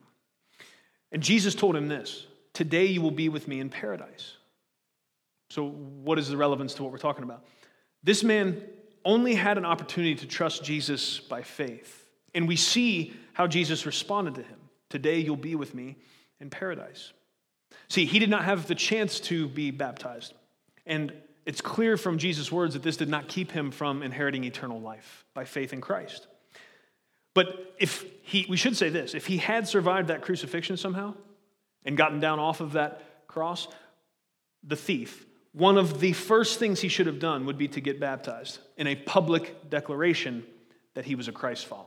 And 1.11 1.23
Jesus 1.23 1.55
told 1.55 1.77
him 1.77 1.89
this 1.89 2.27
Today 2.55 2.87
you 2.87 3.01
will 3.01 3.11
be 3.11 3.29
with 3.29 3.49
me 3.49 3.61
in 3.61 3.71
paradise. 3.71 4.37
So, 5.51 5.69
what 5.69 6.19
is 6.19 6.29
the 6.29 6.37
relevance 6.37 6.75
to 6.75 6.83
what 6.83 6.93
we're 6.93 6.99
talking 6.99 7.25
about? 7.25 7.45
This 8.03 8.25
man 8.25 8.63
only 9.05 9.35
had 9.35 9.59
an 9.59 9.65
opportunity 9.65 10.15
to 10.15 10.27
trust 10.27 10.65
Jesus 10.65 11.21
by 11.21 11.43
faith. 11.43 12.09
And 12.35 12.49
we 12.49 12.57
see 12.57 13.15
how 13.33 13.47
Jesus 13.47 13.85
responded 13.85 14.35
to 14.37 14.43
him. 14.43 14.59
Today 14.91 15.19
you'll 15.19 15.37
be 15.37 15.55
with 15.55 15.75
me 15.75 15.97
in 16.41 16.51
paradise. 16.51 17.13
See, 17.89 18.05
he 18.05 18.19
did 18.19 18.31
not 18.31 18.45
have 18.45 18.67
the 18.67 18.75
chance 18.75 19.21
to 19.21 19.49
be 19.49 19.71
baptized. 19.71 20.35
And 20.87 21.13
it's 21.45 21.61
clear 21.61 21.97
from 21.97 22.19
Jesus' 22.19 22.53
words 22.53 22.75
that 22.75 22.83
this 22.83 22.97
did 22.97 23.09
not 23.09 23.29
keep 23.29 23.51
him 23.51 23.71
from 23.71 24.03
inheriting 24.03 24.45
eternal 24.45 24.81
life 24.81 25.25
by 25.35 25.45
faith 25.45 25.73
in 25.73 25.81
Christ. 25.81 26.27
But 27.35 27.75
if 27.79 28.05
he, 28.23 28.47
we 28.49 28.57
should 28.57 28.77
say 28.77 28.89
this 28.89 29.15
if 29.15 29.27
he 29.27 29.39
had 29.39 29.67
survived 29.67 30.09
that 30.09 30.23
crucifixion 30.23 30.77
somehow 30.77 31.15
and 31.85 31.97
gotten 31.97 32.21
down 32.21 32.39
off 32.39 32.61
of 32.61 32.73
that 32.73 33.03
cross, 33.27 33.69
the 34.63 34.77
thief, 34.77 35.27
one 35.53 35.77
of 35.77 36.01
the 36.01 36.13
first 36.13 36.59
things 36.59 36.81
he 36.81 36.89
should 36.89 37.07
have 37.07 37.19
done 37.19 37.47
would 37.47 37.59
be 37.59 37.69
to 37.69 37.81
get 37.81 38.01
baptized 38.01 38.59
in 38.77 38.87
a 38.87 38.97
public 38.97 39.69
declaration 39.69 40.45
that 40.95 41.05
he 41.05 41.15
was 41.15 41.29
a 41.29 41.33
Christ 41.33 41.67
follower. 41.67 41.87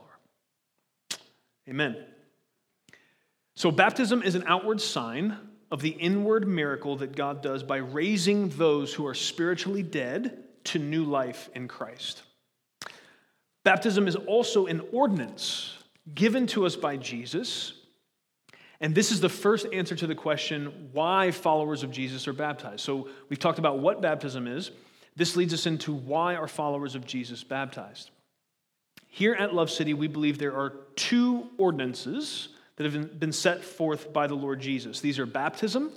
Amen. 1.68 1.96
So, 3.56 3.70
baptism 3.70 4.22
is 4.22 4.34
an 4.34 4.44
outward 4.46 4.80
sign 4.80 5.36
of 5.70 5.80
the 5.80 5.90
inward 5.90 6.46
miracle 6.46 6.96
that 6.96 7.16
God 7.16 7.42
does 7.42 7.62
by 7.62 7.78
raising 7.78 8.50
those 8.50 8.94
who 8.94 9.06
are 9.06 9.14
spiritually 9.14 9.82
dead 9.82 10.44
to 10.64 10.78
new 10.78 11.04
life 11.04 11.48
in 11.54 11.66
Christ. 11.66 12.22
Baptism 13.64 14.06
is 14.06 14.14
also 14.14 14.66
an 14.66 14.80
ordinance 14.92 15.76
given 16.14 16.46
to 16.48 16.66
us 16.66 16.76
by 16.76 16.96
Jesus. 16.96 17.72
And 18.80 18.94
this 18.94 19.10
is 19.10 19.20
the 19.20 19.28
first 19.28 19.66
answer 19.72 19.94
to 19.96 20.06
the 20.06 20.14
question 20.14 20.90
why 20.92 21.30
followers 21.30 21.82
of 21.82 21.90
Jesus 21.90 22.28
are 22.28 22.32
baptized. 22.32 22.80
So 22.80 23.08
we've 23.28 23.38
talked 23.38 23.58
about 23.58 23.78
what 23.78 24.02
baptism 24.02 24.46
is. 24.46 24.70
This 25.16 25.34
leads 25.34 25.54
us 25.54 25.66
into 25.66 25.92
why 25.92 26.36
are 26.36 26.46
followers 26.46 26.94
of 26.94 27.06
Jesus 27.06 27.42
baptized. 27.42 28.10
Here 29.08 29.34
at 29.34 29.54
Love 29.54 29.70
City, 29.70 29.94
we 29.94 30.08
believe 30.08 30.38
there 30.38 30.56
are 30.56 30.74
two 30.94 31.48
ordinances 31.56 32.50
that 32.76 32.84
have 32.84 33.18
been 33.18 33.32
set 33.32 33.64
forth 33.64 34.12
by 34.12 34.26
the 34.26 34.34
Lord 34.34 34.60
Jesus. 34.60 35.00
These 35.00 35.18
are 35.18 35.24
baptism 35.24 35.90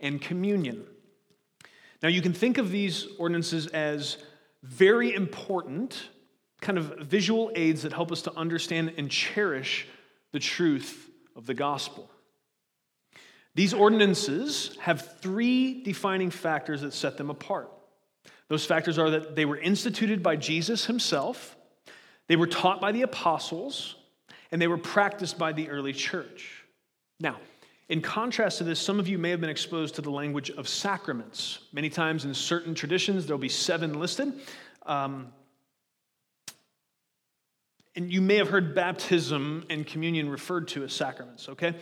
and 0.00 0.20
communion. 0.20 0.86
Now, 2.02 2.08
you 2.08 2.22
can 2.22 2.32
think 2.32 2.56
of 2.56 2.70
these 2.70 3.06
ordinances 3.18 3.66
as 3.68 4.16
very 4.62 5.14
important, 5.14 6.08
kind 6.62 6.78
of 6.78 6.98
visual 7.00 7.52
aids 7.54 7.82
that 7.82 7.92
help 7.92 8.10
us 8.10 8.22
to 8.22 8.34
understand 8.34 8.94
and 8.96 9.10
cherish 9.10 9.86
the 10.32 10.38
truth 10.38 11.10
of 11.36 11.46
the 11.46 11.54
gospel. 11.54 12.10
These 13.54 13.74
ordinances 13.74 14.76
have 14.80 15.18
three 15.20 15.82
defining 15.82 16.30
factors 16.30 16.80
that 16.80 16.94
set 16.94 17.18
them 17.18 17.30
apart. 17.30 17.70
Those 18.48 18.64
factors 18.64 18.98
are 18.98 19.10
that 19.10 19.36
they 19.36 19.44
were 19.44 19.58
instituted 19.58 20.22
by 20.22 20.36
Jesus 20.36 20.86
himself, 20.86 21.56
they 22.28 22.36
were 22.36 22.46
taught 22.46 22.80
by 22.80 22.92
the 22.92 23.02
apostles, 23.02 23.96
and 24.50 24.60
they 24.60 24.68
were 24.68 24.78
practiced 24.78 25.38
by 25.38 25.52
the 25.52 25.68
early 25.68 25.92
church. 25.92 26.64
Now, 27.20 27.38
in 27.88 28.00
contrast 28.00 28.58
to 28.58 28.64
this, 28.64 28.80
some 28.80 28.98
of 28.98 29.08
you 29.08 29.18
may 29.18 29.30
have 29.30 29.40
been 29.40 29.50
exposed 29.50 29.96
to 29.96 30.02
the 30.02 30.10
language 30.10 30.50
of 30.50 30.68
sacraments. 30.68 31.58
Many 31.72 31.90
times 31.90 32.24
in 32.24 32.32
certain 32.32 32.74
traditions, 32.74 33.26
there'll 33.26 33.38
be 33.38 33.48
seven 33.50 33.98
listed. 33.98 34.32
Um, 34.86 35.32
and 37.94 38.10
you 38.10 38.22
may 38.22 38.36
have 38.36 38.48
heard 38.48 38.74
baptism 38.74 39.66
and 39.68 39.86
communion 39.86 40.30
referred 40.30 40.68
to 40.68 40.84
as 40.84 40.92
sacraments, 40.92 41.48
okay? 41.50 41.74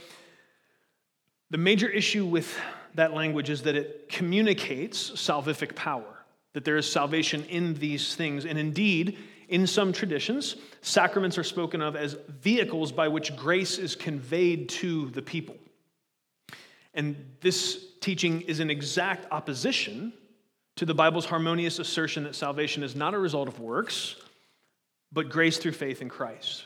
The 1.50 1.58
major 1.58 1.88
issue 1.88 2.24
with 2.24 2.56
that 2.94 3.12
language 3.12 3.50
is 3.50 3.62
that 3.62 3.76
it 3.76 4.08
communicates 4.08 5.10
salvific 5.10 5.74
power, 5.74 6.24
that 6.52 6.64
there 6.64 6.76
is 6.76 6.90
salvation 6.90 7.44
in 7.44 7.74
these 7.74 8.14
things. 8.14 8.44
And 8.44 8.58
indeed, 8.58 9.18
in 9.48 9.66
some 9.66 9.92
traditions, 9.92 10.56
sacraments 10.80 11.36
are 11.38 11.44
spoken 11.44 11.82
of 11.82 11.96
as 11.96 12.16
vehicles 12.28 12.92
by 12.92 13.08
which 13.08 13.36
grace 13.36 13.78
is 13.78 13.96
conveyed 13.96 14.68
to 14.68 15.10
the 15.10 15.22
people. 15.22 15.56
And 16.94 17.16
this 17.40 17.84
teaching 18.00 18.42
is 18.42 18.60
in 18.60 18.70
exact 18.70 19.30
opposition 19.32 20.12
to 20.76 20.86
the 20.86 20.94
Bible's 20.94 21.26
harmonious 21.26 21.78
assertion 21.78 22.24
that 22.24 22.34
salvation 22.34 22.82
is 22.82 22.96
not 22.96 23.12
a 23.12 23.18
result 23.18 23.48
of 23.48 23.60
works, 23.60 24.16
but 25.12 25.28
grace 25.28 25.58
through 25.58 25.72
faith 25.72 26.00
in 26.00 26.08
Christ. 26.08 26.64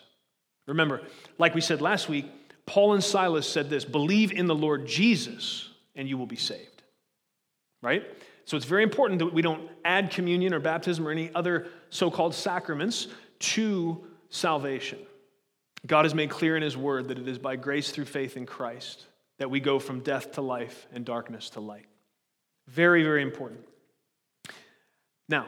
Remember, 0.66 1.00
like 1.38 1.54
we 1.54 1.60
said 1.60 1.80
last 1.80 2.08
week, 2.08 2.26
Paul 2.66 2.94
and 2.94 3.04
Silas 3.04 3.48
said 3.48 3.68
this 3.70 3.84
believe 3.84 4.32
in 4.32 4.46
the 4.46 4.54
Lord 4.54 4.86
Jesus, 4.86 5.70
and 5.94 6.08
you 6.08 6.16
will 6.16 6.26
be 6.26 6.36
saved. 6.36 6.82
Right? 7.82 8.04
So 8.46 8.56
it's 8.56 8.66
very 8.66 8.82
important 8.82 9.18
that 9.20 9.32
we 9.32 9.42
don't 9.42 9.70
add 9.84 10.10
communion 10.10 10.52
or 10.52 10.60
baptism 10.60 11.06
or 11.06 11.10
any 11.10 11.30
other 11.34 11.66
so 11.90 12.10
called 12.10 12.34
sacraments 12.34 13.08
to 13.40 14.04
salvation. 14.30 14.98
God 15.86 16.04
has 16.04 16.14
made 16.14 16.30
clear 16.30 16.56
in 16.56 16.62
His 16.62 16.76
Word 16.76 17.08
that 17.08 17.18
it 17.18 17.28
is 17.28 17.38
by 17.38 17.56
grace 17.56 17.90
through 17.90 18.06
faith 18.06 18.36
in 18.36 18.46
Christ 18.46 19.06
that 19.38 19.50
we 19.50 19.60
go 19.60 19.78
from 19.78 20.00
death 20.00 20.32
to 20.32 20.40
life 20.40 20.86
and 20.92 21.04
darkness 21.04 21.50
to 21.50 21.60
light. 21.60 21.86
Very, 22.68 23.02
very 23.02 23.22
important. 23.22 23.60
Now, 25.28 25.46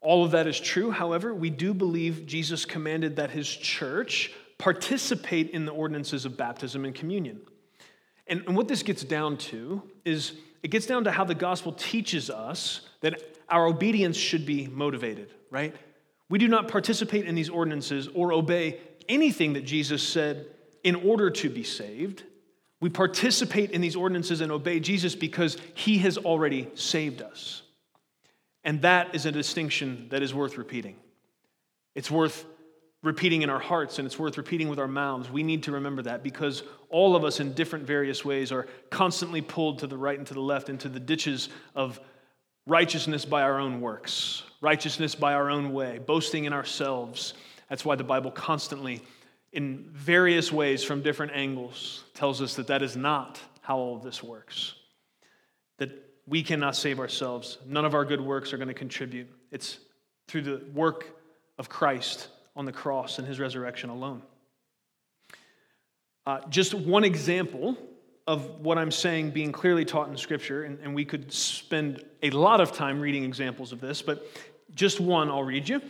all 0.00 0.24
of 0.24 0.32
that 0.32 0.46
is 0.46 0.58
true. 0.58 0.90
However, 0.90 1.34
we 1.34 1.50
do 1.50 1.72
believe 1.72 2.26
Jesus 2.26 2.64
commanded 2.64 3.16
that 3.16 3.30
His 3.30 3.48
church 3.48 4.32
participate 4.58 5.50
in 5.50 5.66
the 5.66 5.72
ordinances 5.72 6.24
of 6.24 6.36
baptism 6.36 6.84
and 6.84 6.94
communion. 6.94 7.40
And, 8.26 8.42
and 8.46 8.56
what 8.56 8.68
this 8.68 8.82
gets 8.82 9.04
down 9.04 9.36
to 9.38 9.82
is 10.04 10.32
it 10.62 10.68
gets 10.68 10.86
down 10.86 11.04
to 11.04 11.10
how 11.10 11.24
the 11.24 11.34
gospel 11.34 11.72
teaches 11.72 12.30
us 12.30 12.80
that 13.00 13.22
our 13.48 13.66
obedience 13.66 14.16
should 14.16 14.46
be 14.46 14.66
motivated, 14.66 15.32
right? 15.50 15.74
We 16.28 16.38
do 16.38 16.48
not 16.48 16.68
participate 16.68 17.26
in 17.26 17.34
these 17.34 17.48
ordinances 17.48 18.08
or 18.08 18.32
obey 18.32 18.80
anything 19.08 19.52
that 19.52 19.64
Jesus 19.64 20.02
said 20.02 20.46
in 20.82 20.96
order 20.96 21.30
to 21.30 21.48
be 21.48 21.62
saved. 21.62 22.24
We 22.80 22.90
participate 22.90 23.70
in 23.70 23.80
these 23.80 23.96
ordinances 23.96 24.40
and 24.40 24.50
obey 24.50 24.80
Jesus 24.80 25.14
because 25.14 25.56
he 25.74 25.98
has 25.98 26.18
already 26.18 26.68
saved 26.74 27.22
us. 27.22 27.62
And 28.64 28.82
that 28.82 29.14
is 29.14 29.26
a 29.26 29.32
distinction 29.32 30.08
that 30.10 30.22
is 30.22 30.34
worth 30.34 30.58
repeating. 30.58 30.96
It's 31.94 32.10
worth 32.10 32.44
repeating 33.06 33.42
in 33.42 33.48
our 33.48 33.60
hearts 33.60 33.98
and 33.98 34.06
it's 34.06 34.18
worth 34.18 34.36
repeating 34.36 34.68
with 34.68 34.80
our 34.80 34.88
mouths. 34.88 35.30
We 35.30 35.44
need 35.44 35.62
to 35.62 35.72
remember 35.72 36.02
that 36.02 36.22
because 36.22 36.64
all 36.90 37.14
of 37.14 37.24
us 37.24 37.40
in 37.40 37.54
different 37.54 37.86
various 37.86 38.24
ways 38.24 38.50
are 38.50 38.66
constantly 38.90 39.40
pulled 39.40 39.78
to 39.78 39.86
the 39.86 39.96
right 39.96 40.18
and 40.18 40.26
to 40.26 40.34
the 40.34 40.40
left 40.40 40.68
into 40.68 40.88
the 40.88 41.00
ditches 41.00 41.48
of 41.74 42.00
righteousness 42.66 43.24
by 43.24 43.42
our 43.42 43.60
own 43.60 43.80
works, 43.80 44.42
righteousness 44.60 45.14
by 45.14 45.34
our 45.34 45.50
own 45.50 45.72
way, 45.72 45.98
boasting 45.98 46.44
in 46.44 46.52
ourselves. 46.52 47.34
That's 47.70 47.84
why 47.84 47.94
the 47.94 48.04
Bible 48.04 48.32
constantly, 48.32 49.00
in 49.52 49.88
various 49.92 50.50
ways 50.50 50.82
from 50.82 51.00
different 51.00 51.32
angles, 51.32 52.02
tells 52.12 52.42
us 52.42 52.56
that 52.56 52.66
that 52.66 52.82
is 52.82 52.96
not 52.96 53.40
how 53.62 53.78
all 53.78 53.96
of 53.96 54.02
this 54.02 54.20
works. 54.20 54.74
That 55.78 55.90
we 56.26 56.42
cannot 56.42 56.74
save 56.74 56.98
ourselves. 56.98 57.58
None 57.66 57.84
of 57.84 57.94
our 57.94 58.04
good 58.04 58.20
works 58.20 58.52
are 58.52 58.56
going 58.56 58.68
to 58.68 58.74
contribute. 58.74 59.28
It's 59.52 59.78
through 60.26 60.42
the 60.42 60.64
work 60.74 61.06
of 61.56 61.68
Christ 61.68 62.28
on 62.56 62.64
the 62.64 62.72
cross 62.72 63.18
and 63.18 63.28
his 63.28 63.38
resurrection 63.38 63.90
alone. 63.90 64.22
Uh, 66.26 66.40
just 66.48 66.74
one 66.74 67.04
example 67.04 67.76
of 68.26 68.60
what 68.60 68.78
I'm 68.78 68.90
saying 68.90 69.30
being 69.30 69.52
clearly 69.52 69.84
taught 69.84 70.08
in 70.08 70.16
Scripture, 70.16 70.64
and, 70.64 70.80
and 70.80 70.94
we 70.94 71.04
could 71.04 71.32
spend 71.32 72.02
a 72.22 72.30
lot 72.30 72.60
of 72.60 72.72
time 72.72 73.00
reading 73.00 73.22
examples 73.22 73.72
of 73.72 73.80
this, 73.80 74.02
but 74.02 74.26
just 74.74 74.98
one 74.98 75.30
I'll 75.30 75.44
read 75.44 75.68
you. 75.68 75.80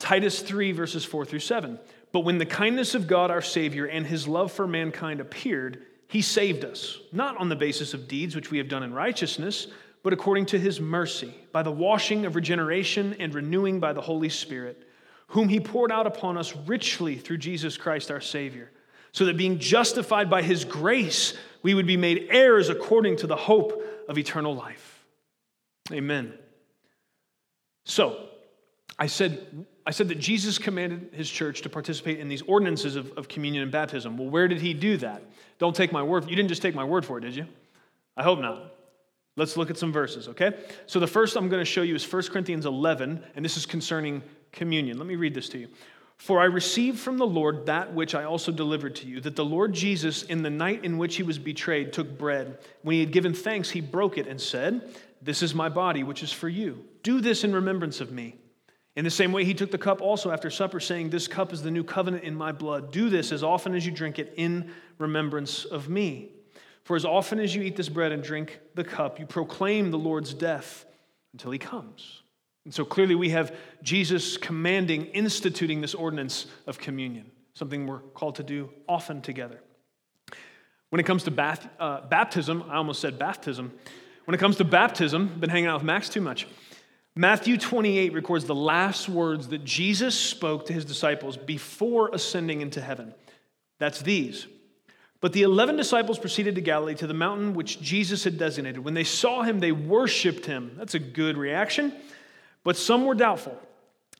Titus 0.00 0.40
3, 0.40 0.72
verses 0.72 1.04
4 1.04 1.24
through 1.24 1.38
7. 1.38 1.78
But 2.10 2.20
when 2.20 2.38
the 2.38 2.46
kindness 2.46 2.96
of 2.96 3.06
God 3.06 3.30
our 3.30 3.40
Savior 3.40 3.86
and 3.86 4.04
his 4.04 4.26
love 4.26 4.50
for 4.50 4.66
mankind 4.66 5.20
appeared, 5.20 5.84
he 6.08 6.20
saved 6.20 6.64
us, 6.64 6.98
not 7.12 7.36
on 7.36 7.48
the 7.48 7.56
basis 7.56 7.94
of 7.94 8.08
deeds 8.08 8.34
which 8.34 8.50
we 8.50 8.58
have 8.58 8.68
done 8.68 8.82
in 8.82 8.92
righteousness, 8.92 9.68
but 10.02 10.12
according 10.12 10.46
to 10.46 10.58
his 10.58 10.80
mercy, 10.80 11.32
by 11.52 11.62
the 11.62 11.70
washing 11.70 12.26
of 12.26 12.34
regeneration 12.34 13.14
and 13.20 13.32
renewing 13.32 13.78
by 13.78 13.92
the 13.92 14.00
Holy 14.00 14.28
Spirit 14.28 14.88
whom 15.32 15.48
he 15.48 15.58
poured 15.58 15.90
out 15.90 16.06
upon 16.06 16.36
us 16.36 16.54
richly 16.66 17.16
through 17.16 17.38
Jesus 17.38 17.78
Christ 17.78 18.10
our 18.10 18.20
Savior, 18.20 18.70
so 19.12 19.24
that 19.24 19.36
being 19.38 19.58
justified 19.58 20.28
by 20.28 20.42
his 20.42 20.64
grace, 20.64 21.34
we 21.62 21.72
would 21.72 21.86
be 21.86 21.96
made 21.96 22.28
heirs 22.30 22.68
according 22.68 23.16
to 23.16 23.26
the 23.26 23.36
hope 23.36 23.82
of 24.08 24.18
eternal 24.18 24.54
life. 24.54 25.04
Amen. 25.90 26.34
So, 27.86 28.28
I 28.98 29.06
said, 29.06 29.64
I 29.86 29.90
said 29.90 30.08
that 30.08 30.18
Jesus 30.18 30.58
commanded 30.58 31.08
his 31.12 31.30
church 31.30 31.62
to 31.62 31.70
participate 31.70 32.20
in 32.20 32.28
these 32.28 32.42
ordinances 32.42 32.94
of, 32.94 33.10
of 33.12 33.26
communion 33.26 33.62
and 33.62 33.72
baptism. 33.72 34.18
Well, 34.18 34.28
where 34.28 34.48
did 34.48 34.60
he 34.60 34.74
do 34.74 34.98
that? 34.98 35.22
Don't 35.58 35.74
take 35.74 35.92
my 35.92 36.02
word. 36.02 36.28
You 36.28 36.36
didn't 36.36 36.50
just 36.50 36.60
take 36.60 36.74
my 36.74 36.84
word 36.84 37.06
for 37.06 37.16
it, 37.16 37.22
did 37.22 37.34
you? 37.34 37.46
I 38.18 38.22
hope 38.22 38.38
not. 38.38 38.74
Let's 39.36 39.56
look 39.56 39.70
at 39.70 39.78
some 39.78 39.94
verses, 39.94 40.28
okay? 40.28 40.52
So 40.84 41.00
the 41.00 41.06
first 41.06 41.36
I'm 41.36 41.48
going 41.48 41.62
to 41.62 41.64
show 41.64 41.80
you 41.80 41.94
is 41.94 42.12
1 42.12 42.24
Corinthians 42.24 42.66
11, 42.66 43.24
and 43.34 43.42
this 43.42 43.56
is 43.56 43.64
concerning 43.64 44.22
communion. 44.52 44.98
Let 44.98 45.06
me 45.06 45.16
read 45.16 45.34
this 45.34 45.48
to 45.50 45.58
you. 45.58 45.68
For 46.22 46.40
I 46.40 46.44
received 46.44 47.00
from 47.00 47.18
the 47.18 47.26
Lord 47.26 47.66
that 47.66 47.92
which 47.94 48.14
I 48.14 48.22
also 48.22 48.52
delivered 48.52 48.94
to 48.96 49.08
you, 49.08 49.20
that 49.22 49.34
the 49.34 49.44
Lord 49.44 49.72
Jesus, 49.72 50.22
in 50.22 50.42
the 50.42 50.50
night 50.50 50.84
in 50.84 50.96
which 50.96 51.16
he 51.16 51.24
was 51.24 51.36
betrayed, 51.36 51.92
took 51.92 52.16
bread. 52.16 52.58
When 52.82 52.94
he 52.94 53.00
had 53.00 53.10
given 53.10 53.34
thanks, 53.34 53.70
he 53.70 53.80
broke 53.80 54.18
it 54.18 54.28
and 54.28 54.40
said, 54.40 54.94
This 55.20 55.42
is 55.42 55.52
my 55.52 55.68
body, 55.68 56.04
which 56.04 56.22
is 56.22 56.32
for 56.32 56.48
you. 56.48 56.84
Do 57.02 57.20
this 57.20 57.42
in 57.42 57.52
remembrance 57.52 58.00
of 58.00 58.12
me. 58.12 58.36
In 58.94 59.04
the 59.04 59.10
same 59.10 59.32
way, 59.32 59.44
he 59.44 59.52
took 59.52 59.72
the 59.72 59.78
cup 59.78 60.00
also 60.00 60.30
after 60.30 60.48
supper, 60.48 60.78
saying, 60.78 61.10
This 61.10 61.26
cup 61.26 61.52
is 61.52 61.60
the 61.60 61.72
new 61.72 61.82
covenant 61.82 62.22
in 62.22 62.36
my 62.36 62.52
blood. 62.52 62.92
Do 62.92 63.10
this 63.10 63.32
as 63.32 63.42
often 63.42 63.74
as 63.74 63.84
you 63.84 63.90
drink 63.90 64.20
it 64.20 64.34
in 64.36 64.70
remembrance 64.98 65.64
of 65.64 65.88
me. 65.88 66.30
For 66.84 66.94
as 66.94 67.04
often 67.04 67.40
as 67.40 67.52
you 67.52 67.62
eat 67.62 67.74
this 67.74 67.88
bread 67.88 68.12
and 68.12 68.22
drink 68.22 68.60
the 68.74 68.84
cup, 68.84 69.18
you 69.18 69.26
proclaim 69.26 69.90
the 69.90 69.98
Lord's 69.98 70.34
death 70.34 70.84
until 71.32 71.50
he 71.50 71.58
comes. 71.58 72.21
And 72.64 72.72
so 72.72 72.84
clearly, 72.84 73.14
we 73.14 73.30
have 73.30 73.54
Jesus 73.82 74.36
commanding, 74.36 75.06
instituting 75.06 75.80
this 75.80 75.94
ordinance 75.94 76.46
of 76.66 76.78
communion, 76.78 77.30
something 77.54 77.86
we're 77.86 77.98
called 77.98 78.36
to 78.36 78.42
do 78.42 78.70
often 78.88 79.20
together. 79.20 79.60
When 80.90 81.00
it 81.00 81.04
comes 81.04 81.24
to 81.24 81.30
bath, 81.30 81.68
uh, 81.80 82.02
baptism, 82.02 82.64
I 82.68 82.76
almost 82.76 83.00
said 83.00 83.18
bathtism. 83.18 83.70
When 84.26 84.34
it 84.34 84.38
comes 84.38 84.56
to 84.56 84.64
baptism, 84.64 85.40
been 85.40 85.50
hanging 85.50 85.68
out 85.68 85.80
with 85.80 85.84
Max 85.84 86.08
too 86.08 86.20
much. 86.20 86.46
Matthew 87.14 87.58
28 87.58 88.12
records 88.14 88.44
the 88.44 88.54
last 88.54 89.08
words 89.08 89.48
that 89.48 89.64
Jesus 89.64 90.18
spoke 90.18 90.66
to 90.66 90.72
his 90.72 90.84
disciples 90.84 91.36
before 91.36 92.10
ascending 92.12 92.60
into 92.60 92.80
heaven. 92.80 93.12
That's 93.78 94.00
these. 94.00 94.46
But 95.20 95.32
the 95.32 95.42
11 95.42 95.76
disciples 95.76 96.18
proceeded 96.18 96.54
to 96.54 96.60
Galilee 96.60 96.94
to 96.96 97.06
the 97.06 97.14
mountain 97.14 97.54
which 97.54 97.80
Jesus 97.80 98.24
had 98.24 98.38
designated. 98.38 98.84
When 98.84 98.94
they 98.94 99.04
saw 99.04 99.42
him, 99.42 99.60
they 99.60 99.72
worshiped 99.72 100.46
him. 100.46 100.72
That's 100.76 100.94
a 100.94 100.98
good 100.98 101.36
reaction. 101.36 101.92
But 102.64 102.76
some 102.76 103.04
were 103.04 103.14
doubtful. 103.14 103.58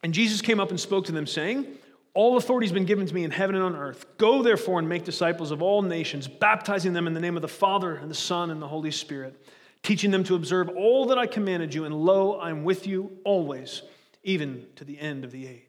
And 0.03 0.13
Jesus 0.13 0.41
came 0.41 0.61
up 0.61 0.71
and 0.71 0.81
spoke 0.81 1.07
to 1.07 1.13
them, 1.13 1.27
saying, 1.27 1.67
All 2.15 2.37
authority 2.37 2.67
has 2.67 2.73
been 2.73 2.85
given 2.85 3.07
to 3.07 3.15
me 3.15 3.25
in 3.25 3.31
heaven 3.31 3.55
and 3.55 3.65
on 3.65 3.77
earth. 3.77 4.05
Go 4.19 4.43
therefore 4.43 4.79
and 4.79 4.89
make 4.89 5.05
disciples 5.05 5.51
of 5.51 5.63
all 5.63 5.83
nations, 5.83 6.27
baptizing 6.27 6.93
them 6.93 7.07
in 7.07 7.15
the 7.15 7.21
name 7.21 7.37
of 7.37 7.43
the 7.43 7.49
Father 7.49 7.95
and 7.95 8.11
the 8.11 8.15
Son 8.15 8.51
and 8.51 8.61
the 8.61 8.69
Holy 8.69 8.91
Spirit 8.91 9.41
teaching 9.83 10.11
them 10.11 10.25
to 10.25 10.35
observe 10.35 10.69
all 10.71 11.07
that 11.07 11.19
I 11.19 11.27
commanded 11.27 11.75
you, 11.75 11.85
and 11.85 11.95
lo, 11.95 12.41
I'm 12.41 12.65
with 12.65 12.87
you 12.87 13.19
always, 13.25 13.83
even 14.23 14.67
to 14.77 14.85
the 14.85 14.99
end 14.99 15.25
of 15.25 15.33
the 15.33 15.47
age. 15.47 15.63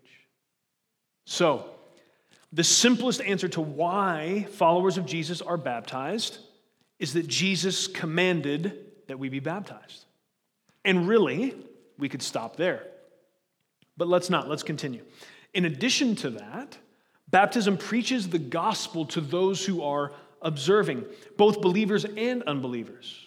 So, 1.25 1.69
the 2.51 2.63
simplest 2.63 3.21
answer 3.21 3.47
to 3.49 3.61
why 3.61 4.47
followers 4.51 4.97
of 4.97 5.05
Jesus 5.05 5.41
are 5.41 5.57
baptized 5.57 6.37
is 6.99 7.13
that 7.13 7.27
Jesus 7.27 7.87
commanded 7.87 8.91
that 9.07 9.17
we 9.17 9.29
be 9.29 9.39
baptized. 9.39 10.05
And 10.85 11.07
really, 11.07 11.55
we 11.97 12.09
could 12.09 12.21
stop 12.21 12.55
there. 12.55 12.85
But 13.97 14.07
let's 14.07 14.29
not, 14.29 14.49
let's 14.49 14.63
continue. 14.63 15.03
In 15.53 15.65
addition 15.65 16.15
to 16.17 16.31
that, 16.31 16.77
baptism 17.29 17.77
preaches 17.77 18.29
the 18.29 18.39
gospel 18.39 19.05
to 19.07 19.21
those 19.21 19.65
who 19.65 19.83
are 19.83 20.11
observing, 20.41 21.05
both 21.37 21.61
believers 21.61 22.05
and 22.05 22.43
unbelievers. 22.43 23.19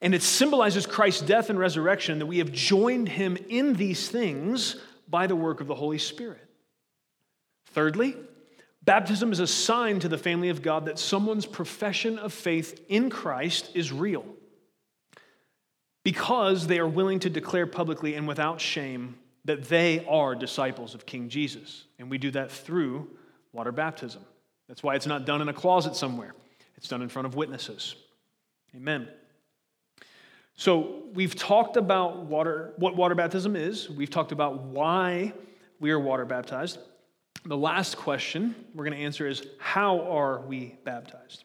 And 0.00 0.14
it 0.14 0.22
symbolizes 0.22 0.86
Christ's 0.86 1.22
death 1.22 1.50
and 1.50 1.58
resurrection 1.58 2.18
that 2.18 2.26
we 2.26 2.38
have 2.38 2.52
joined 2.52 3.08
him 3.08 3.36
in 3.48 3.74
these 3.74 4.08
things 4.08 4.76
by 5.08 5.26
the 5.26 5.36
work 5.36 5.60
of 5.60 5.66
the 5.66 5.74
Holy 5.74 5.98
Spirit. 5.98 6.44
Thirdly, 7.72 8.14
baptism 8.84 9.32
is 9.32 9.40
a 9.40 9.46
sign 9.46 10.00
to 10.00 10.08
the 10.08 10.18
family 10.18 10.50
of 10.50 10.62
God 10.62 10.86
that 10.86 10.98
someone's 10.98 11.46
profession 11.46 12.18
of 12.18 12.32
faith 12.32 12.84
in 12.88 13.10
Christ 13.10 13.70
is 13.74 13.92
real 13.92 14.24
because 16.08 16.66
they 16.66 16.78
are 16.78 16.88
willing 16.88 17.20
to 17.20 17.28
declare 17.28 17.66
publicly 17.66 18.14
and 18.14 18.26
without 18.26 18.62
shame 18.62 19.14
that 19.44 19.64
they 19.64 20.02
are 20.06 20.34
disciples 20.34 20.94
of 20.94 21.04
King 21.04 21.28
Jesus. 21.28 21.84
And 21.98 22.10
we 22.10 22.16
do 22.16 22.30
that 22.30 22.50
through 22.50 23.10
water 23.52 23.72
baptism. 23.72 24.22
That's 24.68 24.82
why 24.82 24.94
it's 24.94 25.06
not 25.06 25.26
done 25.26 25.42
in 25.42 25.50
a 25.50 25.52
closet 25.52 25.94
somewhere, 25.94 26.32
it's 26.78 26.88
done 26.88 27.02
in 27.02 27.10
front 27.10 27.26
of 27.26 27.34
witnesses. 27.34 27.94
Amen. 28.74 29.06
So 30.56 31.02
we've 31.12 31.34
talked 31.34 31.76
about 31.76 32.24
water, 32.24 32.72
what 32.78 32.96
water 32.96 33.14
baptism 33.14 33.54
is. 33.54 33.90
We've 33.90 34.08
talked 34.08 34.32
about 34.32 34.62
why 34.62 35.34
we 35.78 35.90
are 35.90 36.00
water 36.00 36.24
baptized. 36.24 36.78
The 37.44 37.56
last 37.56 37.98
question 37.98 38.54
we're 38.74 38.84
going 38.84 38.96
to 38.96 39.04
answer 39.04 39.28
is 39.28 39.46
how 39.58 40.00
are 40.10 40.40
we 40.40 40.74
baptized? 40.84 41.44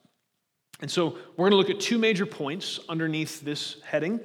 And 0.79 0.89
so 0.89 1.17
we're 1.35 1.49
going 1.49 1.51
to 1.51 1.57
look 1.57 1.69
at 1.69 1.81
two 1.81 1.97
major 1.97 2.25
points 2.25 2.79
underneath 2.87 3.41
this 3.41 3.81
heading 3.85 4.21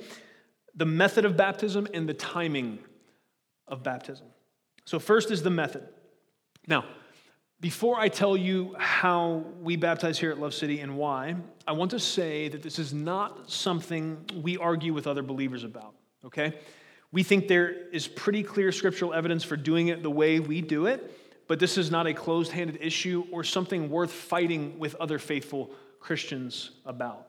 the 0.79 0.87
method 0.87 1.25
of 1.25 1.37
baptism 1.37 1.89
and 1.93 2.09
the 2.09 2.15
timing 2.15 2.79
of 3.67 3.83
baptism. 3.83 4.27
So, 4.85 4.99
first 4.99 5.31
is 5.31 5.43
the 5.43 5.51
method. 5.51 5.87
Now, 6.67 6.85
before 7.61 7.99
I 7.99 8.09
tell 8.09 8.37
you 8.37 8.77
how 8.79 9.45
we 9.61 9.75
baptize 9.75 10.19
here 10.19 10.31
at 10.31 10.39
Love 10.39 10.55
City 10.55 10.79
and 10.79 10.97
why, 10.97 11.35
I 11.67 11.73
want 11.73 11.91
to 11.91 11.99
say 11.99 12.49
that 12.49 12.63
this 12.63 12.79
is 12.79 12.95
not 12.95 13.51
something 13.51 14.25
we 14.43 14.57
argue 14.57 14.95
with 14.95 15.09
other 15.09 15.23
believers 15.23 15.65
about, 15.65 15.95
okay? 16.25 16.55
We 17.11 17.25
think 17.25 17.49
there 17.49 17.89
is 17.89 18.07
pretty 18.07 18.45
clear 18.45 18.71
scriptural 18.71 19.13
evidence 19.13 19.43
for 19.43 19.57
doing 19.57 19.89
it 19.89 20.05
the 20.05 20.11
way 20.11 20.39
we 20.39 20.61
do 20.61 20.87
it, 20.87 21.13
but 21.49 21.59
this 21.59 21.77
is 21.77 21.91
not 21.91 22.07
a 22.07 22.15
closed 22.15 22.53
handed 22.53 22.79
issue 22.81 23.25
or 23.33 23.43
something 23.43 23.91
worth 23.91 24.13
fighting 24.13 24.79
with 24.79 24.95
other 24.97 25.19
faithful 25.19 25.73
Christians 25.99 26.71
about, 26.87 27.27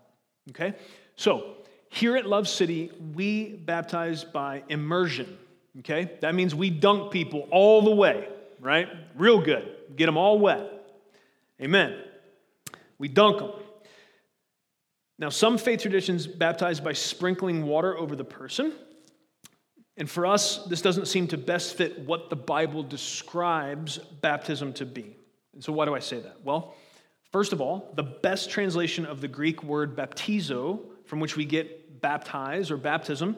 okay? 0.51 0.75
So, 1.15 1.55
here 1.89 2.15
at 2.15 2.25
Love 2.25 2.47
City, 2.47 2.91
we 3.15 3.49
baptize 3.49 4.23
by 4.23 4.63
immersion, 4.69 5.37
okay? 5.79 6.11
That 6.21 6.35
means 6.35 6.53
we 6.53 6.69
dunk 6.69 7.11
people 7.11 7.47
all 7.51 7.81
the 7.81 7.91
way, 7.91 8.27
right? 8.61 8.87
Real 9.15 9.41
good 9.41 9.75
get 9.95 10.05
them 10.05 10.17
all 10.17 10.39
wet. 10.39 10.69
Amen. 11.61 11.95
We 12.97 13.07
dunk 13.07 13.39
them. 13.39 13.51
Now, 15.17 15.29
some 15.29 15.57
faith 15.57 15.81
traditions 15.81 16.25
baptize 16.25 16.79
by 16.79 16.93
sprinkling 16.93 17.65
water 17.65 17.97
over 17.97 18.15
the 18.15 18.23
person. 18.23 18.71
And 19.97 20.09
for 20.09 20.25
us, 20.25 20.63
this 20.65 20.81
doesn't 20.81 21.07
seem 21.07 21.27
to 21.27 21.37
best 21.37 21.75
fit 21.75 21.99
what 21.99 22.29
the 22.29 22.37
Bible 22.37 22.83
describes 22.83 23.97
baptism 23.97 24.71
to 24.73 24.85
be. 24.85 25.17
And 25.53 25.61
so, 25.61 25.73
why 25.73 25.83
do 25.83 25.93
I 25.93 25.99
say 25.99 26.21
that? 26.21 26.37
Well, 26.45 26.73
first 27.33 27.51
of 27.51 27.59
all, 27.59 27.91
the 27.95 28.03
best 28.03 28.49
translation 28.49 29.05
of 29.05 29.19
the 29.19 29.27
Greek 29.27 29.61
word 29.61 29.97
baptizo, 29.97 30.79
from 31.03 31.19
which 31.19 31.35
we 31.35 31.43
get 31.43 31.78
baptize 32.01 32.71
or 32.71 32.77
baptism, 32.77 33.37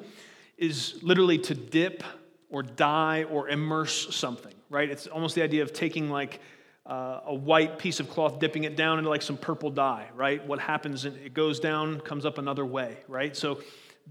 is 0.58 1.00
literally 1.02 1.38
to 1.40 1.56
dip 1.56 2.04
or 2.50 2.64
dye 2.64 3.24
or 3.24 3.50
immerse 3.50 4.14
something 4.16 4.54
right? 4.72 4.90
It's 4.90 5.06
almost 5.06 5.36
the 5.36 5.44
idea 5.44 5.62
of 5.62 5.74
taking 5.74 6.10
like 6.10 6.40
uh, 6.88 7.20
a 7.26 7.36
white 7.36 7.78
piece 7.78 8.00
of 8.00 8.10
cloth, 8.10 8.40
dipping 8.40 8.64
it 8.64 8.76
down 8.76 8.98
into 8.98 9.10
like 9.10 9.22
some 9.22 9.38
purple 9.38 9.70
dye, 9.70 10.08
right? 10.16 10.44
What 10.48 10.60
happens, 10.60 11.06
it 11.06 11.34
goes 11.36 11.60
down, 11.60 12.00
comes 12.00 12.26
up 12.26 12.40
another 12.40 12.66
way, 12.66 12.98
right? 13.08 13.36
So 13.36 13.62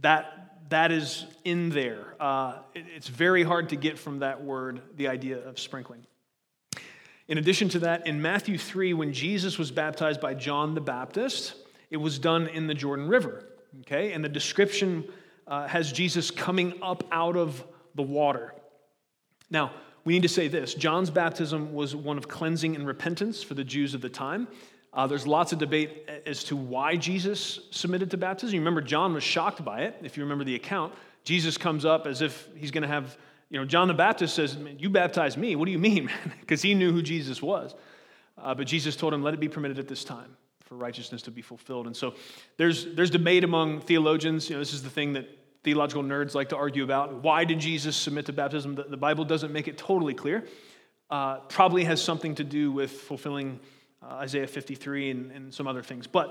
that, 0.03 0.61
that 0.69 0.93
is 0.93 1.27
in 1.45 1.71
there. 1.71 2.15
Uh, 2.21 2.59
it, 2.75 2.85
it's 2.95 3.09
very 3.09 3.43
hard 3.43 3.71
to 3.71 3.77
get 3.77 3.99
from 3.99 4.21
that 4.21 4.45
word 4.45 4.83
the 4.97 5.09
idea 5.09 5.39
of 5.39 5.59
sprinkling. 5.59 6.07
In 7.27 7.39
addition 7.39 7.69
to 7.71 7.79
that, 7.81 8.07
in 8.07 8.21
Matthew 8.21 8.59
3, 8.59 8.93
when 8.93 9.13
Jesus 9.13 9.57
was 9.57 9.71
baptized 9.71 10.21
by 10.21 10.35
John 10.35 10.75
the 10.75 10.81
Baptist, 10.81 11.55
it 11.89 11.97
was 11.97 12.19
done 12.19 12.49
in 12.49 12.67
the 12.67 12.75
Jordan 12.75 13.09
River, 13.09 13.45
okay? 13.81 14.13
And 14.13 14.25
the 14.25 14.29
description 14.29 15.05
uh, 15.47 15.67
has 15.67 15.93
Jesus 15.93 16.31
coming 16.31 16.75
up 16.83 17.05
out 17.11 17.37
of 17.37 17.65
the 17.95 18.03
water. 18.03 18.55
Now, 19.51 19.73
we 20.05 20.15
need 20.15 20.23
to 20.23 20.29
say 20.29 20.49
this 20.49 20.75
John's 20.75 21.11
baptism 21.11 21.75
was 21.75 21.95
one 21.95 22.17
of 22.17 22.29
cleansing 22.29 22.75
and 22.75 22.87
repentance 22.87 23.43
for 23.43 23.55
the 23.55 23.65
Jews 23.65 23.95
of 23.95 24.01
the 24.01 24.09
time. 24.09 24.49
Uh, 24.93 25.07
there's 25.07 25.27
lots 25.27 25.53
of 25.53 25.59
debate 25.59 26.09
as 26.27 26.43
to 26.45 26.57
why 26.57 26.97
Jesus 26.97 27.61
submitted 27.71 28.11
to 28.11 28.17
baptism. 28.17 28.55
You 28.55 28.61
remember, 28.61 28.81
John 28.81 29.15
was 29.15 29.23
shocked 29.23 29.65
by 29.65 29.83
it, 29.83 29.97
if 30.03 30.17
you 30.17 30.25
remember 30.25 30.43
the 30.43 30.57
account. 30.57 30.95
Jesus 31.23 31.57
comes 31.57 31.85
up 31.85 32.07
as 32.07 32.23
if 32.23 32.49
he's 32.57 32.73
going 32.73 32.83
to 32.83 32.89
have, 32.89 33.17
you 33.51 33.61
know, 33.61 33.65
John 33.65 33.87
the 33.87 33.95
Baptist 33.95 34.35
says, 34.35 34.57
You 34.79 34.91
baptize 34.91 35.37
me. 35.37 35.55
What 35.55 35.67
do 35.67 35.73
you 35.73 35.79
mean, 35.79 36.07
man? 36.07 36.33
Because 36.41 36.63
he 36.63 36.75
knew 36.75 36.93
who 36.93 37.03
Jesus 37.03 37.41
was. 37.41 37.75
Uh, 38.37 38.55
but 38.55 38.67
Jesus 38.67 38.97
told 38.97 39.15
him, 39.15 39.23
Let 39.23 39.35
it 39.35 39.41
be 39.41 39.49
permitted 39.49 39.79
at 39.79 39.87
this 39.87 40.03
time 40.03 40.37
for 40.71 40.77
righteousness 40.77 41.23
to 41.23 41.33
be 41.33 41.43
fulfilled. 41.43 41.89
And 41.89 41.97
so 41.97 42.15
there's, 42.57 42.95
there's 42.95 43.11
debate 43.11 43.43
among 43.43 43.81
theologians. 43.81 44.49
You 44.49 44.55
know, 44.55 44.61
this 44.61 44.73
is 44.73 44.85
the 44.85 44.89
thing 44.89 45.15
that 45.15 45.29
theological 45.65 46.05
nerds 46.05 46.33
like 46.37 46.51
to 46.51 46.57
argue 46.57 46.85
about. 46.85 47.25
Why 47.25 47.45
did 47.45 47.59
Jesus 47.59 47.97
submit 47.97 48.27
to 48.27 48.33
baptism? 48.33 48.77
The, 48.77 48.85
the 48.85 48.97
Bible 48.97 49.25
doesn't 49.25 49.53
make 49.53 49.67
it 49.67 49.77
totally 49.77 50.15
clear. 50.15 50.47
Uh, 51.11 51.39
probably 51.49 51.83
has 51.83 52.01
something 52.01 52.37
to 52.37 52.45
do 52.45 52.71
with 52.71 52.93
fulfilling 52.93 53.59
uh, 54.01 54.15
Isaiah 54.19 54.47
53 54.47 55.11
and, 55.11 55.33
and 55.33 55.53
some 55.53 55.67
other 55.67 55.83
things. 55.83 56.07
But 56.07 56.29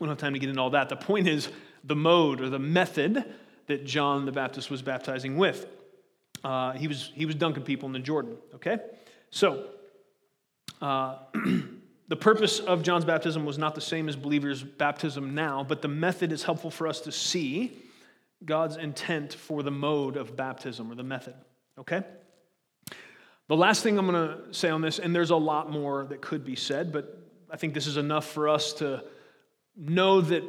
we 0.00 0.06
don't 0.06 0.08
have 0.08 0.18
time 0.18 0.32
to 0.32 0.40
get 0.40 0.48
into 0.48 0.60
all 0.60 0.70
that. 0.70 0.88
The 0.88 0.96
point 0.96 1.28
is 1.28 1.48
the 1.84 1.94
mode 1.94 2.40
or 2.40 2.50
the 2.50 2.58
method 2.58 3.32
that 3.68 3.86
John 3.86 4.26
the 4.26 4.32
Baptist 4.32 4.72
was 4.72 4.82
baptizing 4.82 5.36
with. 5.36 5.68
Uh, 6.42 6.72
he, 6.72 6.88
was, 6.88 7.12
he 7.14 7.26
was 7.26 7.36
dunking 7.36 7.62
people 7.62 7.86
in 7.86 7.92
the 7.92 8.00
Jordan, 8.00 8.38
okay? 8.56 8.78
So, 9.30 9.66
uh, 10.82 11.18
the 12.08 12.16
purpose 12.16 12.58
of 12.58 12.82
John's 12.82 13.04
baptism 13.04 13.44
was 13.44 13.58
not 13.58 13.74
the 13.74 13.82
same 13.82 14.08
as 14.08 14.16
believers' 14.16 14.62
baptism 14.62 15.34
now, 15.34 15.62
but 15.62 15.82
the 15.82 15.88
method 15.88 16.32
is 16.32 16.42
helpful 16.42 16.70
for 16.70 16.86
us 16.86 17.02
to 17.02 17.12
see 17.12 17.76
God's 18.44 18.76
intent 18.76 19.34
for 19.34 19.62
the 19.62 19.70
mode 19.70 20.16
of 20.16 20.34
baptism 20.34 20.90
or 20.90 20.94
the 20.94 21.02
method. 21.02 21.34
Okay? 21.78 22.02
The 23.48 23.56
last 23.56 23.82
thing 23.82 23.98
I'm 23.98 24.06
going 24.06 24.28
to 24.28 24.54
say 24.54 24.70
on 24.70 24.80
this, 24.80 24.98
and 24.98 25.14
there's 25.14 25.30
a 25.30 25.36
lot 25.36 25.70
more 25.70 26.06
that 26.06 26.20
could 26.22 26.44
be 26.44 26.56
said, 26.56 26.92
but 26.92 27.18
I 27.50 27.56
think 27.56 27.74
this 27.74 27.86
is 27.86 27.96
enough 27.96 28.26
for 28.26 28.48
us 28.48 28.72
to 28.74 29.04
know 29.76 30.20
that 30.22 30.44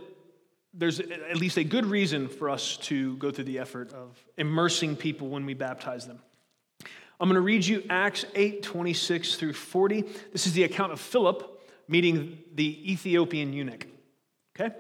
there's 0.74 1.00
at 1.00 1.38
least 1.38 1.58
a 1.58 1.63
good 1.63 1.86
reason 1.86 2.28
for 2.28 2.50
us 2.50 2.78
to 2.78 3.17
go 3.17 3.32
through 3.32 3.45
the 3.45 3.60
effort 3.60 3.91
of 3.93 4.17
immersing 4.38 4.95
people 4.95 5.28
when 5.28 5.45
we 5.45 5.54
baptize 5.54 6.08
them. 6.08 6.19
I'm 7.19 7.27
going 7.27 7.36
to 7.36 7.41
read 7.41 7.65
you 7.65 7.84
Acts 7.89 8.25
8 8.34 8.63
26 8.63 9.36
through 9.36 9.53
40. 9.53 10.03
This 10.32 10.47
is 10.47 10.53
the 10.53 10.63
account 10.63 10.93
of 10.93 10.99
Philip 10.99 11.60
meeting 11.88 12.38
the 12.53 12.91
Ethiopian 12.91 13.51
eunuch. 13.51 13.88
Okay? 14.58 14.73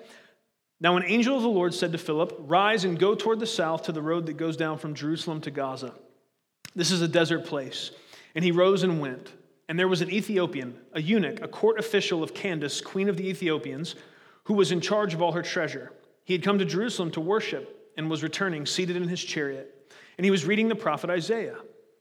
Now, 0.79 0.95
an 0.95 1.03
angel 1.05 1.35
of 1.35 1.41
the 1.41 1.49
Lord 1.49 1.73
said 1.73 1.91
to 1.91 1.97
Philip, 1.97 2.35
Rise 2.39 2.85
and 2.85 2.97
go 2.97 3.13
toward 3.13 3.39
the 3.39 3.47
south 3.47 3.83
to 3.83 3.91
the 3.91 4.01
road 4.01 4.27
that 4.27 4.37
goes 4.37 4.55
down 4.55 4.77
from 4.77 4.93
Jerusalem 4.93 5.41
to 5.41 5.51
Gaza. 5.51 5.93
This 6.75 6.91
is 6.91 7.01
a 7.01 7.07
desert 7.07 7.45
place. 7.45 7.91
And 8.35 8.45
he 8.45 8.51
rose 8.51 8.83
and 8.83 9.01
went. 9.01 9.33
And 9.67 9.77
there 9.77 9.87
was 9.87 10.01
an 10.01 10.09
Ethiopian, 10.09 10.79
a 10.93 11.01
eunuch, 11.01 11.41
a 11.41 11.47
court 11.47 11.77
official 11.77 12.23
of 12.23 12.33
Candace, 12.33 12.79
queen 12.79 13.09
of 13.09 13.17
the 13.17 13.27
Ethiopians, 13.27 13.95
who 14.45 14.53
was 14.53 14.71
in 14.71 14.79
charge 14.79 15.13
of 15.13 15.21
all 15.21 15.33
her 15.33 15.43
treasure. 15.43 15.91
He 16.23 16.33
had 16.33 16.43
come 16.43 16.57
to 16.59 16.65
Jerusalem 16.65 17.11
to 17.11 17.21
worship 17.21 17.91
and 17.97 18.09
was 18.09 18.23
returning, 18.23 18.65
seated 18.65 18.95
in 18.95 19.07
his 19.07 19.23
chariot. 19.23 19.93
And 20.17 20.25
he 20.25 20.31
was 20.31 20.45
reading 20.45 20.69
the 20.69 20.75
prophet 20.75 21.09
Isaiah. 21.09 21.57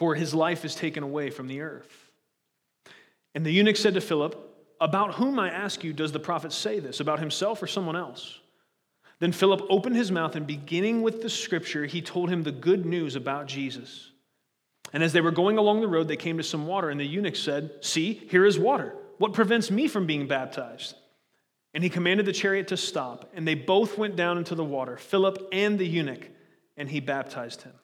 For 0.00 0.14
his 0.14 0.32
life 0.32 0.64
is 0.64 0.74
taken 0.74 1.02
away 1.02 1.28
from 1.28 1.46
the 1.46 1.60
earth. 1.60 2.10
And 3.34 3.44
the 3.44 3.50
eunuch 3.50 3.76
said 3.76 3.92
to 3.92 4.00
Philip, 4.00 4.34
About 4.80 5.16
whom, 5.16 5.38
I 5.38 5.50
ask 5.50 5.84
you, 5.84 5.92
does 5.92 6.10
the 6.10 6.18
prophet 6.18 6.54
say 6.54 6.80
this? 6.80 7.00
About 7.00 7.18
himself 7.18 7.62
or 7.62 7.66
someone 7.66 7.96
else? 7.96 8.40
Then 9.18 9.30
Philip 9.30 9.60
opened 9.68 9.96
his 9.96 10.10
mouth, 10.10 10.36
and 10.36 10.46
beginning 10.46 11.02
with 11.02 11.20
the 11.20 11.28
scripture, 11.28 11.84
he 11.84 12.00
told 12.00 12.30
him 12.30 12.42
the 12.42 12.50
good 12.50 12.86
news 12.86 13.14
about 13.14 13.46
Jesus. 13.46 14.10
And 14.94 15.02
as 15.02 15.12
they 15.12 15.20
were 15.20 15.30
going 15.30 15.58
along 15.58 15.82
the 15.82 15.86
road, 15.86 16.08
they 16.08 16.16
came 16.16 16.38
to 16.38 16.42
some 16.42 16.66
water, 16.66 16.88
and 16.88 16.98
the 16.98 17.04
eunuch 17.04 17.36
said, 17.36 17.70
See, 17.82 18.14
here 18.30 18.46
is 18.46 18.58
water. 18.58 18.94
What 19.18 19.34
prevents 19.34 19.70
me 19.70 19.86
from 19.86 20.06
being 20.06 20.26
baptized? 20.26 20.94
And 21.74 21.84
he 21.84 21.90
commanded 21.90 22.24
the 22.24 22.32
chariot 22.32 22.68
to 22.68 22.78
stop, 22.78 23.30
and 23.34 23.46
they 23.46 23.54
both 23.54 23.98
went 23.98 24.16
down 24.16 24.38
into 24.38 24.54
the 24.54 24.64
water, 24.64 24.96
Philip 24.96 25.46
and 25.52 25.78
the 25.78 25.86
eunuch, 25.86 26.26
and 26.78 26.88
he 26.88 27.00
baptized 27.00 27.60
him. 27.60 27.74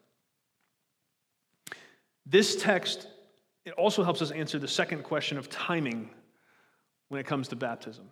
This 2.27 2.57
text 2.57 3.07
it 3.67 3.73
also 3.73 4.05
helps 4.05 4.23
us 4.23 4.31
answer 4.31 4.61
the 4.61 4.69
second 4.69 5.03
question 5.03 5.39
of 5.39 5.51
timing 5.51 6.09
when 7.09 7.21
it 7.21 7.27
comes 7.27 7.49
to 7.49 7.57
baptism. 7.57 8.05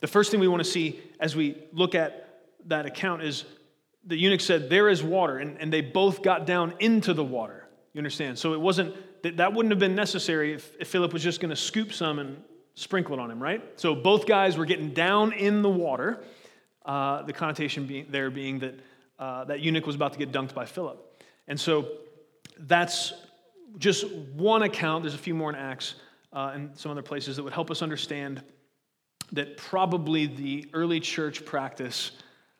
The 0.00 0.06
first 0.06 0.30
thing 0.30 0.40
we 0.40 0.48
want 0.48 0.64
to 0.64 0.70
see 0.70 1.00
as 1.20 1.36
we 1.36 1.62
look 1.72 1.94
at 1.94 2.40
that 2.66 2.86
account 2.86 3.22
is 3.22 3.44
the 4.06 4.16
eunuch 4.16 4.40
said, 4.40 4.70
There 4.70 4.88
is 4.88 5.02
water, 5.02 5.38
and, 5.38 5.58
and 5.60 5.70
they 5.70 5.82
both 5.82 6.22
got 6.22 6.46
down 6.46 6.74
into 6.80 7.12
the 7.12 7.24
water. 7.24 7.68
You 7.92 7.98
understand? 7.98 8.38
So 8.38 8.54
it 8.54 8.60
wasn't, 8.60 8.94
that, 9.22 9.36
that 9.36 9.52
wouldn't 9.52 9.72
have 9.72 9.78
been 9.78 9.94
necessary 9.94 10.54
if, 10.54 10.74
if 10.80 10.88
Philip 10.88 11.12
was 11.12 11.22
just 11.22 11.40
going 11.40 11.50
to 11.50 11.56
scoop 11.56 11.92
some 11.92 12.18
and 12.18 12.42
sprinkle 12.74 13.14
it 13.14 13.20
on 13.20 13.30
him, 13.30 13.42
right? 13.42 13.62
So 13.76 13.94
both 13.94 14.26
guys 14.26 14.56
were 14.56 14.64
getting 14.64 14.94
down 14.94 15.32
in 15.32 15.60
the 15.60 15.70
water. 15.70 16.24
Uh, 16.84 17.22
the 17.22 17.32
connotation 17.32 17.86
being, 17.86 18.06
there 18.10 18.30
being 18.30 18.58
that 18.60 18.74
uh, 19.18 19.44
that 19.44 19.60
eunuch 19.60 19.86
was 19.86 19.94
about 19.94 20.12
to 20.12 20.18
get 20.18 20.32
dunked 20.32 20.54
by 20.54 20.64
Philip. 20.64 20.98
And 21.46 21.58
so 21.58 21.88
that's 22.58 23.12
just 23.78 24.10
one 24.10 24.62
account. 24.62 25.02
There's 25.02 25.14
a 25.14 25.18
few 25.18 25.34
more 25.34 25.50
in 25.50 25.56
Acts 25.56 25.94
uh, 26.32 26.52
and 26.54 26.76
some 26.76 26.90
other 26.92 27.02
places 27.02 27.36
that 27.36 27.42
would 27.42 27.52
help 27.52 27.70
us 27.70 27.82
understand 27.82 28.42
that 29.32 29.56
probably 29.56 30.26
the 30.26 30.68
early 30.72 31.00
church 31.00 31.44
practice 31.44 32.12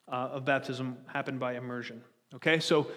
uh, 0.08 0.30
of 0.32 0.44
baptism 0.44 0.96
happened 1.06 1.40
by 1.40 1.54
immersion. 1.54 2.02
Okay, 2.34 2.58
so 2.58 2.88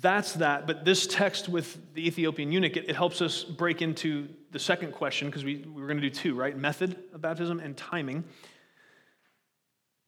that's 0.00 0.34
that. 0.34 0.66
But 0.66 0.84
this 0.84 1.06
text 1.06 1.48
with 1.48 1.94
the 1.94 2.06
Ethiopian 2.06 2.50
eunuch, 2.50 2.76
it, 2.76 2.88
it 2.88 2.96
helps 2.96 3.20
us 3.20 3.44
break 3.44 3.82
into 3.82 4.28
the 4.50 4.58
second 4.58 4.92
question 4.92 5.28
because 5.28 5.44
we, 5.44 5.58
we 5.58 5.80
were 5.80 5.86
going 5.86 6.00
to 6.00 6.08
do 6.08 6.14
two, 6.14 6.34
right? 6.34 6.56
Method 6.56 6.96
of 7.12 7.20
baptism 7.20 7.60
and 7.60 7.76
timing. 7.76 8.24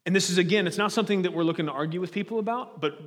And 0.07 0.17
this 0.17 0.31
is, 0.31 0.39
again, 0.39 0.67
it's 0.67 0.79
not 0.79 0.91
something 0.91 1.23
that 1.23 1.33
we're 1.33 1.45
looking 1.45 1.67
to 1.67 1.73
argue 1.73 2.01
with 2.01 2.13
people 2.13 2.39
about, 2.39 2.81
but 2.81 2.99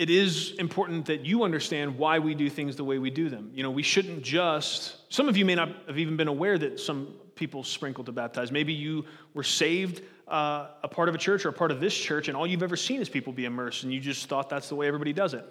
it 0.00 0.08
is 0.08 0.52
important 0.52 1.04
that 1.04 1.26
you 1.26 1.42
understand 1.42 1.98
why 1.98 2.18
we 2.20 2.34
do 2.34 2.48
things 2.48 2.74
the 2.74 2.84
way 2.84 2.96
we 2.96 3.10
do 3.10 3.28
them. 3.28 3.50
You 3.52 3.62
know, 3.62 3.70
we 3.70 3.82
shouldn't 3.82 4.22
just, 4.22 4.96
some 5.12 5.28
of 5.28 5.36
you 5.36 5.44
may 5.44 5.54
not 5.54 5.68
have 5.88 5.98
even 5.98 6.16
been 6.16 6.26
aware 6.26 6.56
that 6.56 6.80
some 6.80 7.16
people 7.34 7.62
sprinkle 7.62 8.02
to 8.04 8.10
baptize. 8.10 8.50
Maybe 8.50 8.72
you 8.72 9.04
were 9.34 9.42
saved 9.42 10.00
uh, 10.26 10.68
a 10.82 10.88
part 10.88 11.10
of 11.10 11.14
a 11.14 11.18
church 11.18 11.44
or 11.44 11.50
a 11.50 11.52
part 11.52 11.70
of 11.70 11.80
this 11.80 11.94
church, 11.94 12.28
and 12.28 12.36
all 12.36 12.46
you've 12.46 12.62
ever 12.62 12.76
seen 12.76 13.02
is 13.02 13.10
people 13.10 13.34
be 13.34 13.44
immersed, 13.44 13.84
and 13.84 13.92
you 13.92 14.00
just 14.00 14.26
thought 14.26 14.48
that's 14.48 14.70
the 14.70 14.74
way 14.74 14.86
everybody 14.86 15.12
does 15.12 15.34
it. 15.34 15.44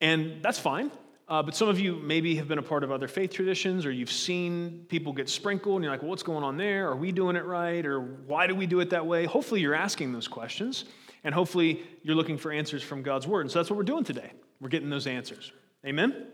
And 0.00 0.42
that's 0.42 0.58
fine. 0.58 0.90
Uh, 1.28 1.42
but 1.42 1.54
some 1.54 1.68
of 1.68 1.78
you 1.78 1.96
maybe 1.96 2.34
have 2.36 2.48
been 2.48 2.58
a 2.58 2.62
part 2.62 2.84
of 2.84 2.90
other 2.90 3.08
faith 3.08 3.34
traditions, 3.34 3.84
or 3.84 3.90
you've 3.90 4.10
seen 4.10 4.86
people 4.88 5.12
get 5.12 5.28
sprinkled, 5.28 5.76
and 5.76 5.84
you're 5.84 5.92
like, 5.92 6.00
well, 6.00 6.08
what's 6.08 6.22
going 6.22 6.44
on 6.44 6.56
there? 6.56 6.88
Are 6.88 6.96
we 6.96 7.12
doing 7.12 7.36
it 7.36 7.44
right? 7.44 7.84
Or 7.84 8.00
why 8.00 8.46
do 8.46 8.54
we 8.54 8.66
do 8.66 8.80
it 8.80 8.88
that 8.88 9.04
way? 9.04 9.26
Hopefully, 9.26 9.60
you're 9.60 9.74
asking 9.74 10.12
those 10.12 10.28
questions, 10.28 10.86
and 11.24 11.34
hopefully, 11.34 11.82
you're 12.02 12.16
looking 12.16 12.38
for 12.38 12.50
answers 12.50 12.82
from 12.82 13.02
God's 13.02 13.26
Word. 13.26 13.42
And 13.42 13.50
so 13.50 13.58
that's 13.58 13.70
what 13.70 13.76
we're 13.76 13.84
doing 13.84 14.04
today. 14.04 14.32
We're 14.60 14.68
getting 14.68 14.90
those 14.90 15.06
answers. 15.06 15.52
Amen? 15.86 16.26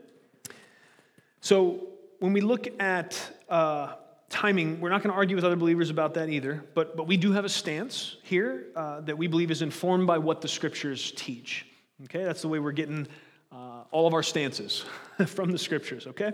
So, 1.40 1.88
when 2.20 2.32
we 2.32 2.40
look 2.40 2.66
at 2.80 3.20
uh, 3.48 3.94
timing, 4.28 4.80
we're 4.80 4.88
not 4.88 5.02
going 5.02 5.12
to 5.12 5.16
argue 5.16 5.36
with 5.36 5.44
other 5.44 5.56
believers 5.56 5.90
about 5.90 6.14
that 6.14 6.28
either, 6.28 6.64
but, 6.74 6.96
but 6.96 7.06
we 7.06 7.16
do 7.16 7.32
have 7.32 7.44
a 7.44 7.48
stance 7.48 8.16
here 8.22 8.66
uh, 8.74 9.00
that 9.02 9.16
we 9.16 9.26
believe 9.26 9.50
is 9.50 9.62
informed 9.62 10.06
by 10.06 10.18
what 10.18 10.40
the 10.40 10.48
scriptures 10.48 11.12
teach. 11.16 11.66
Okay, 12.04 12.24
that's 12.24 12.42
the 12.42 12.48
way 12.48 12.58
we're 12.58 12.72
getting 12.72 13.06
uh, 13.52 13.82
all 13.90 14.06
of 14.06 14.14
our 14.14 14.22
stances 14.22 14.84
from 15.26 15.50
the 15.50 15.58
scriptures, 15.58 16.06
okay? 16.06 16.32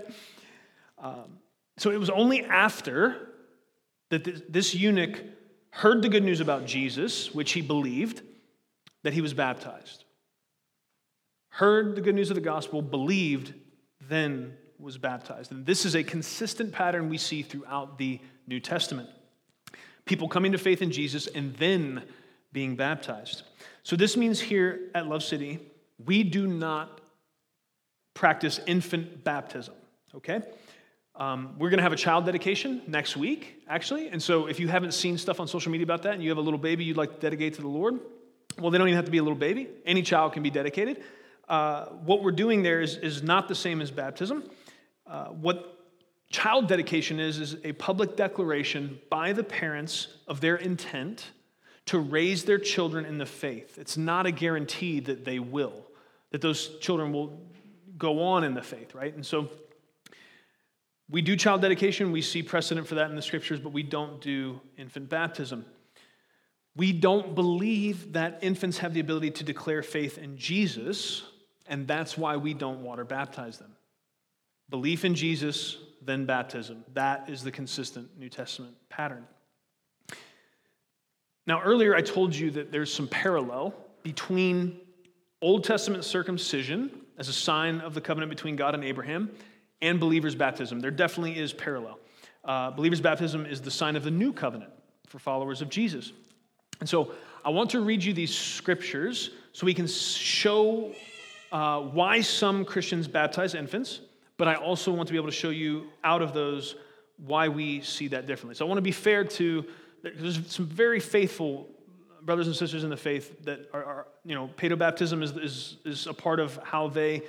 Um, 0.99 1.39
so 1.77 1.91
it 1.91 1.99
was 1.99 2.11
only 2.11 2.45
after 2.45 3.31
that 4.11 4.25
this, 4.25 4.43
this 4.49 4.75
eunuch 4.75 5.23
heard 5.71 6.03
the 6.03 6.09
good 6.09 6.23
news 6.25 6.41
about 6.41 6.67
Jesus, 6.67 7.35
which 7.35 7.53
he 7.53 7.61
believed, 7.61 8.23
that 9.05 9.13
he 9.13 9.21
was 9.21 9.33
baptized. 9.33 10.05
Heard 11.51 11.95
the 11.95 12.01
good 12.01 12.17
news 12.17 12.31
of 12.31 12.35
the 12.35 12.41
gospel, 12.41 12.83
believed, 12.83 13.55
then 14.09 14.55
was 14.79 14.99
baptized. 14.99 15.53
And 15.53 15.65
this 15.65 15.85
is 15.85 15.95
a 15.95 16.03
consistent 16.03 16.73
pattern 16.73 17.09
we 17.09 17.19
see 17.19 17.43
throughout 17.43 17.97
the 17.97 18.19
New 18.49 18.59
Testament. 18.59 19.09
People 20.05 20.29
coming 20.29 20.53
to 20.53 20.59
faith 20.59 20.83
in 20.83 20.91
Jesus 20.91 21.29
and 21.29 21.55
then 21.57 22.03
being 22.53 22.75
baptized. 22.75 23.43
So 23.85 23.95
this 23.95 24.17
means 24.17 24.41
here 24.41 24.91
at 24.95 25.07
Love 25.07 25.23
City, 25.23 25.61
we 26.05 26.25
do 26.25 26.47
not 26.47 27.01
practice 28.15 28.61
infant 28.67 29.23
baptism, 29.25 29.75
okay? 30.15 30.41
Um, 31.17 31.55
we're 31.59 31.71
going 31.71 31.79
to 31.79 31.85
have 31.85 31.93
a 31.93 31.97
child 31.97 32.27
dedication 32.27 32.83
next 32.87 33.17
week, 33.17 33.63
actually. 33.69 34.09
And 34.09 34.23
so 34.23 34.47
if 34.47 34.59
you 34.59 34.69
haven't 34.69 34.93
seen 34.93 35.17
stuff 35.19 35.41
on 35.41 35.47
social 35.47 35.71
media 35.71 35.85
about 35.85 36.03
that 36.03 36.15
and 36.15 36.23
you 36.23 36.31
have 36.31 36.39
a 36.39 36.43
little 36.43 36.59
baby 36.59 36.85
you'd 36.85 36.97
like 36.97 37.15
to 37.15 37.21
dedicate 37.21 37.55
to 37.55 37.61
the 37.63 37.69
Lord, 37.69 38.01
well, 38.59 38.71
they 38.71 38.79
don't 38.79 38.89
even 38.89 38.97
have 38.97 39.05
to 39.05 39.11
be 39.11 39.19
a 39.19 39.23
little 39.23 39.39
baby. 39.39 39.69
Any 39.85 40.03
child 40.03 40.33
can 40.33 40.43
be 40.43 40.51
dedicated. 40.51 41.03
Uh, 41.49 41.87
what 41.87 42.23
we're 42.23 42.33
doing 42.33 42.63
there 42.63 42.81
is, 42.81 42.97
is 42.97 43.23
not 43.23 43.49
the 43.49 43.55
same 43.55 43.81
as 43.81 43.91
baptism. 43.91 44.45
Uh, 45.07 45.27
what 45.27 45.79
child 46.31 46.69
dedication 46.69 47.21
is, 47.21 47.39
is 47.39 47.57
a 47.65 47.73
public 47.73 48.17
declaration 48.17 48.99
by 49.11 49.33
the 49.33 49.45
parents 49.45 50.09
of 50.27 50.41
their 50.41 50.57
intent 50.57 51.31
to 51.87 51.99
raise 51.99 52.45
their 52.45 52.59
children 52.59 53.05
in 53.05 53.19
the 53.19 53.27
faith. 53.27 53.79
It's 53.79 53.97
not 53.97 54.27
a 54.27 54.31
guarantee 54.31 55.01
that 55.01 55.25
they 55.25 55.39
will, 55.39 55.85
that 56.31 56.41
those 56.41 56.79
children 56.79 57.13
will 57.13 57.39
go 57.99 58.23
on 58.23 58.43
in 58.43 58.55
the 58.55 58.63
faith, 58.63 58.95
right? 58.95 59.15
And 59.15 59.25
so 59.25 59.51
we 61.11 61.21
do 61.21 61.37
child 61.37 61.61
dedication, 61.61 62.11
we 62.11 62.23
see 62.23 62.43
precedent 62.43 62.87
for 62.87 62.95
that 62.95 63.11
in 63.11 63.17
the 63.17 63.23
scriptures, 63.23 63.61
but 63.61 63.73
we 63.73 63.83
don't 63.83 64.21
do 64.21 64.61
infant 64.79 65.11
baptism. 65.11 65.67
We 66.77 66.93
don't 66.93 67.35
believe 67.35 68.15
that 68.15 68.39
infants 68.43 68.79
have 68.79 68.95
the 68.95 69.01
ability 69.01 69.31
to 69.33 69.45
declare 69.45 69.83
faith 69.83 70.19
in 70.19 70.37
Jesus, 70.37 71.23
and 71.67 71.87
that's 71.87 72.19
why 72.19 72.37
we 72.37 72.53
don't 72.53 72.83
water 72.83 73.05
baptize 73.05 73.59
them. 73.59 73.71
Belief 74.71 75.05
in 75.05 75.15
Jesus, 75.15 75.77
then 76.03 76.27
baptism. 76.27 76.85
That 76.95 77.31
is 77.31 77.45
the 77.45 77.53
consistent 77.53 78.19
New 78.19 78.29
Testament 78.29 78.75
pattern. 78.89 79.25
Now, 81.47 81.63
earlier 81.63 81.95
I 81.95 82.01
told 82.01 82.35
you 82.35 82.51
that 82.53 82.73
there's 82.73 82.93
some 82.93 83.07
parallel 83.07 83.75
between 84.03 84.81
Old 85.43 85.65
Testament 85.65 86.05
circumcision 86.05 86.91
as 87.19 87.29
a 87.29 87.33
sign 87.33 87.81
of 87.81 87.95
the 87.95 88.01
covenant 88.01 88.31
between 88.31 88.57
God 88.57 88.75
and 88.75 88.83
Abraham 88.83 89.31
and 89.83 90.01
believers' 90.01 90.35
baptism. 90.35 90.81
There 90.81 90.91
definitely 90.91 91.39
is 91.39 91.53
parallel. 91.53 91.99
Uh, 92.45 92.71
believers' 92.71 93.01
baptism 93.01 93.47
is 93.47 93.61
the 93.61 93.71
sign 93.71 93.95
of 93.95 94.05
the 94.05 94.11
new 94.11 94.33
covenant 94.33 94.73
for 95.07 95.19
followers 95.19 95.61
of 95.63 95.69
Jesus. 95.69 96.13
And 96.81 96.89
so 96.89 97.13
I 97.45 97.51
want 97.51 97.71
to 97.71 97.81
read 97.81 98.03
you 98.03 98.13
these 98.13 98.35
scriptures 98.35 99.31
so 99.53 99.67
we 99.67 99.75
can 99.75 99.87
show 99.87 100.93
uh, 101.53 101.81
why 101.81 102.21
some 102.21 102.65
Christians 102.65 103.07
baptize 103.07 103.55
infants 103.55 104.01
but 104.37 104.49
I 104.49 104.55
also 104.55 104.93
want 104.93 105.07
to 105.09 105.13
be 105.13 105.19
able 105.19 105.29
to 105.29 105.35
show 105.35 105.51
you 105.51 105.89
out 106.03 106.23
of 106.23 106.33
those 106.33 106.77
why 107.19 107.49
we 107.49 107.81
see 107.83 108.09
that 108.09 108.27
differently. 108.27 108.55
So 108.55 108.65
I 108.65 108.69
want 108.69 108.79
to 108.79 108.83
be 108.83 108.93
fair 108.93 109.25
to, 109.25 109.65
there's 110.03 110.41
some 110.53 110.67
very 110.67 111.01
faithful 111.01 111.69
brothers 112.23 112.47
and 112.47 112.57
sisters 112.57 112.85
in 112.85 112.91
the 112.91 112.97
faith 112.97 113.45
that 113.45 113.69
are, 113.73 113.85
are 113.85 114.07
you 114.25 114.35
know, 114.35 114.51
paedobaptism 114.57 115.23
is, 115.23 115.31
is, 115.33 115.77
is 115.85 116.07
a 116.07 116.15
part 116.15 116.41
of 116.41 116.59
how 116.65 116.89
they 116.89 117.23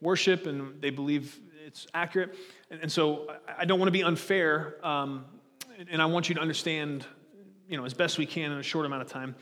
worship 0.00 0.46
and 0.46 0.80
they 0.80 0.90
believe 0.90 1.40
it's 1.66 1.86
accurate. 1.94 2.34
And, 2.70 2.82
and 2.82 2.92
so 2.92 3.34
I 3.58 3.64
don't 3.64 3.80
want 3.80 3.88
to 3.88 3.92
be 3.92 4.04
unfair, 4.04 4.76
um, 4.86 5.24
and 5.90 6.00
I 6.00 6.06
want 6.06 6.28
you 6.28 6.34
to 6.36 6.40
understand, 6.40 7.04
you 7.72 7.78
know, 7.78 7.86
as 7.86 7.94
best 7.94 8.18
we 8.18 8.26
can 8.26 8.52
in 8.52 8.58
a 8.58 8.62
short 8.62 8.84
amount 8.84 9.00
of 9.00 9.08
time, 9.08 9.34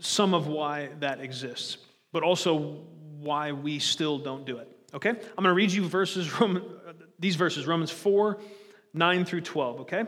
some 0.00 0.34
of 0.34 0.46
why 0.46 0.90
that 1.00 1.20
exists, 1.20 1.78
but 2.12 2.22
also 2.22 2.84
why 3.20 3.52
we 3.52 3.78
still 3.78 4.18
don't 4.18 4.44
do 4.44 4.58
it. 4.58 4.70
Okay? 4.92 5.08
I'm 5.08 5.16
going 5.16 5.46
to 5.46 5.54
read 5.54 5.72
you 5.72 5.88
verses, 5.88 6.30
these 7.18 7.36
verses, 7.36 7.66
Romans 7.66 7.90
4, 7.90 8.38
9 8.92 9.24
through 9.24 9.40
12, 9.40 9.80
okay? 9.80 10.04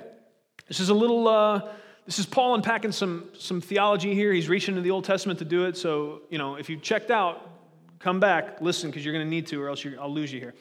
This 0.69 0.81
is 0.81 0.91
a 0.91 0.95
little, 0.95 1.27
uh, 1.27 1.71
this 2.05 2.19
is 2.19 2.27
Paul 2.27 2.57
unpacking 2.57 2.93
some, 2.93 3.31
some 3.39 3.63
theology 3.63 4.15
here. 4.15 4.35
He's 4.35 4.51
reaching 4.51 4.73
into 4.73 4.83
the 4.83 4.91
Old 4.91 5.07
Testament 5.07 5.39
to 5.39 5.47
do 5.47 5.65
it. 5.65 5.79
So, 5.79 6.23
you 6.29 6.37
know, 6.37 6.57
if 6.57 6.69
you 6.69 6.77
checked 6.77 7.11
out, 7.11 7.49
come 8.01 8.21
back, 8.21 8.61
listen, 8.61 8.91
because 8.91 9.03
you're 9.03 9.15
going 9.15 9.25
to 9.25 9.31
need 9.31 9.47
to, 9.47 9.63
or 9.63 9.71
else 9.71 9.87
I'll 9.99 10.13
lose 10.13 10.31
you 10.31 10.41
here. 10.41 10.53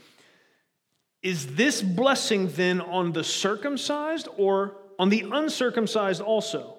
Is 1.22 1.56
this 1.56 1.82
blessing 1.82 2.48
then 2.54 2.80
on 2.80 3.12
the 3.12 3.24
circumcised 3.24 4.30
or 4.38 4.78
on 4.98 5.10
the 5.10 5.26
uncircumcised 5.30 6.22
also? 6.22 6.78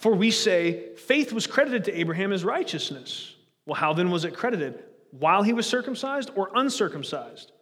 For 0.00 0.14
we 0.14 0.30
say, 0.30 0.94
faith 0.96 1.30
was 1.30 1.46
credited 1.46 1.84
to 1.84 2.00
Abraham 2.00 2.32
as 2.32 2.42
righteousness. 2.42 3.34
Well, 3.66 3.74
how 3.74 3.92
then 3.92 4.10
was 4.10 4.24
it 4.24 4.34
credited? 4.34 4.82
While 5.10 5.42
he 5.42 5.52
was 5.52 5.66
circumcised 5.66 6.30
or 6.34 6.50
uncircumcised? 6.54 7.52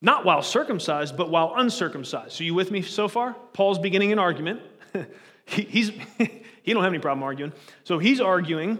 Not 0.00 0.24
while 0.24 0.42
circumcised, 0.42 1.16
but 1.16 1.30
while 1.30 1.54
uncircumcised. 1.56 2.30
So, 2.30 2.44
you 2.44 2.54
with 2.54 2.70
me 2.70 2.80
so 2.80 3.08
far? 3.08 3.34
Paul's 3.54 3.80
beginning 3.80 4.12
an 4.12 4.20
argument. 4.20 4.60
he, 5.44 5.62
he's, 5.62 5.90
he 6.62 6.72
don't 6.72 6.84
have 6.84 6.92
any 6.92 7.00
problem 7.00 7.24
arguing. 7.24 7.52
So, 7.82 7.98
he's 7.98 8.20
arguing 8.20 8.78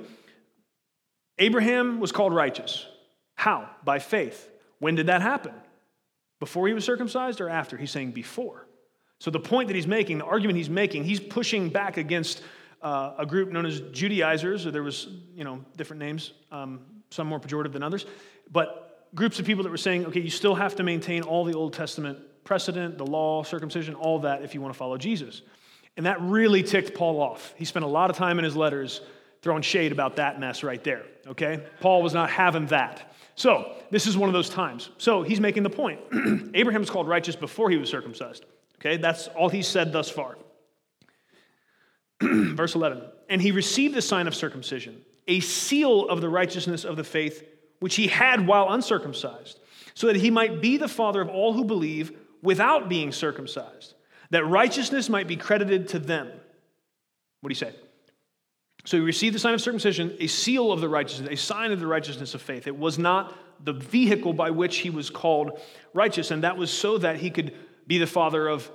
Abraham 1.38 1.98
was 1.98 2.12
called 2.12 2.32
righteous. 2.32 2.86
How? 3.34 3.68
By 3.84 3.98
faith. 3.98 4.48
When 4.78 4.94
did 4.94 5.08
that 5.08 5.20
happen? 5.20 5.54
Before 6.38 6.68
he 6.68 6.74
was 6.74 6.84
circumcised 6.84 7.40
or 7.40 7.48
after? 7.48 7.76
He's 7.76 7.90
saying 7.90 8.12
before. 8.12 8.68
So 9.22 9.30
the 9.30 9.38
point 9.38 9.68
that 9.68 9.76
he's 9.76 9.86
making, 9.86 10.18
the 10.18 10.24
argument 10.24 10.56
he's 10.56 10.68
making, 10.68 11.04
he's 11.04 11.20
pushing 11.20 11.68
back 11.68 11.96
against 11.96 12.42
uh, 12.82 13.12
a 13.18 13.24
group 13.24 13.52
known 13.52 13.64
as 13.64 13.78
Judaizers, 13.92 14.66
or 14.66 14.72
there 14.72 14.82
was, 14.82 15.06
you 15.36 15.44
know, 15.44 15.64
different 15.76 16.00
names, 16.00 16.32
um, 16.50 16.80
some 17.10 17.28
more 17.28 17.38
pejorative 17.38 17.70
than 17.70 17.84
others, 17.84 18.04
but 18.50 19.06
groups 19.14 19.38
of 19.38 19.46
people 19.46 19.62
that 19.62 19.70
were 19.70 19.76
saying, 19.76 20.06
okay, 20.06 20.18
you 20.18 20.28
still 20.28 20.56
have 20.56 20.74
to 20.74 20.82
maintain 20.82 21.22
all 21.22 21.44
the 21.44 21.54
Old 21.54 21.72
Testament 21.72 22.18
precedent, 22.42 22.98
the 22.98 23.06
law, 23.06 23.44
circumcision, 23.44 23.94
all 23.94 24.18
that 24.18 24.42
if 24.42 24.54
you 24.54 24.60
want 24.60 24.74
to 24.74 24.76
follow 24.76 24.96
Jesus. 24.96 25.42
And 25.96 26.06
that 26.06 26.20
really 26.20 26.64
ticked 26.64 26.92
Paul 26.92 27.20
off. 27.20 27.54
He 27.56 27.64
spent 27.64 27.84
a 27.84 27.88
lot 27.88 28.10
of 28.10 28.16
time 28.16 28.40
in 28.40 28.44
his 28.44 28.56
letters 28.56 29.02
throwing 29.40 29.62
shade 29.62 29.92
about 29.92 30.16
that 30.16 30.40
mess 30.40 30.64
right 30.64 30.82
there, 30.82 31.04
okay? 31.28 31.62
Paul 31.78 32.02
was 32.02 32.12
not 32.12 32.28
having 32.28 32.66
that. 32.66 33.14
So, 33.36 33.76
this 33.92 34.08
is 34.08 34.16
one 34.16 34.28
of 34.28 34.32
those 34.32 34.50
times. 34.50 34.90
So, 34.98 35.22
he's 35.22 35.38
making 35.38 35.62
the 35.62 35.70
point. 35.70 36.00
Abraham 36.54 36.80
was 36.80 36.90
called 36.90 37.06
righteous 37.06 37.36
before 37.36 37.70
he 37.70 37.76
was 37.76 37.88
circumcised. 37.88 38.46
Okay, 38.84 38.96
that's 38.96 39.28
all 39.28 39.48
he 39.48 39.62
said 39.62 39.92
thus 39.92 40.10
far. 40.10 40.36
Verse 42.20 42.74
11. 42.74 43.02
And 43.28 43.40
he 43.40 43.52
received 43.52 43.94
the 43.94 44.02
sign 44.02 44.26
of 44.26 44.34
circumcision, 44.34 45.02
a 45.28 45.38
seal 45.38 46.08
of 46.08 46.20
the 46.20 46.28
righteousness 46.28 46.84
of 46.84 46.96
the 46.96 47.04
faith 47.04 47.46
which 47.78 47.94
he 47.94 48.08
had 48.08 48.44
while 48.44 48.72
uncircumcised, 48.72 49.60
so 49.94 50.08
that 50.08 50.16
he 50.16 50.30
might 50.30 50.60
be 50.60 50.78
the 50.78 50.88
father 50.88 51.20
of 51.20 51.28
all 51.28 51.52
who 51.52 51.64
believe 51.64 52.12
without 52.42 52.88
being 52.88 53.12
circumcised, 53.12 53.94
that 54.30 54.44
righteousness 54.44 55.08
might 55.08 55.28
be 55.28 55.36
credited 55.36 55.88
to 55.88 56.00
them. 56.00 56.26
What 57.40 57.48
do 57.48 57.52
you 57.52 57.54
say? 57.54 57.72
So 58.84 58.96
he 58.96 59.02
received 59.02 59.34
the 59.36 59.38
sign 59.38 59.54
of 59.54 59.60
circumcision, 59.60 60.16
a 60.18 60.26
seal 60.26 60.72
of 60.72 60.80
the 60.80 60.88
righteousness, 60.88 61.28
a 61.30 61.36
sign 61.36 61.70
of 61.70 61.78
the 61.78 61.86
righteousness 61.86 62.34
of 62.34 62.42
faith. 62.42 62.66
It 62.66 62.76
was 62.76 62.98
not 62.98 63.36
the 63.64 63.74
vehicle 63.74 64.32
by 64.32 64.50
which 64.50 64.78
he 64.78 64.90
was 64.90 65.08
called 65.08 65.60
righteous, 65.94 66.32
and 66.32 66.42
that 66.42 66.56
was 66.56 66.72
so 66.72 66.98
that 66.98 67.16
he 67.16 67.30
could 67.30 67.54
be 67.86 67.98
the 67.98 68.06
father 68.06 68.48
of 68.48 68.70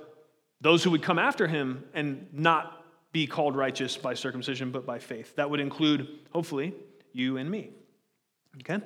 those 0.60 0.82
who 0.82 0.90
would 0.90 1.02
come 1.02 1.18
after 1.18 1.46
him 1.46 1.84
and 1.94 2.26
not 2.32 2.84
be 3.12 3.26
called 3.26 3.56
righteous 3.56 3.96
by 3.96 4.14
circumcision, 4.14 4.70
but 4.70 4.84
by 4.84 4.98
faith. 4.98 5.34
That 5.36 5.50
would 5.50 5.60
include, 5.60 6.08
hopefully, 6.32 6.74
you 7.12 7.36
and 7.36 7.50
me. 7.50 7.70
Okay? 8.60 8.84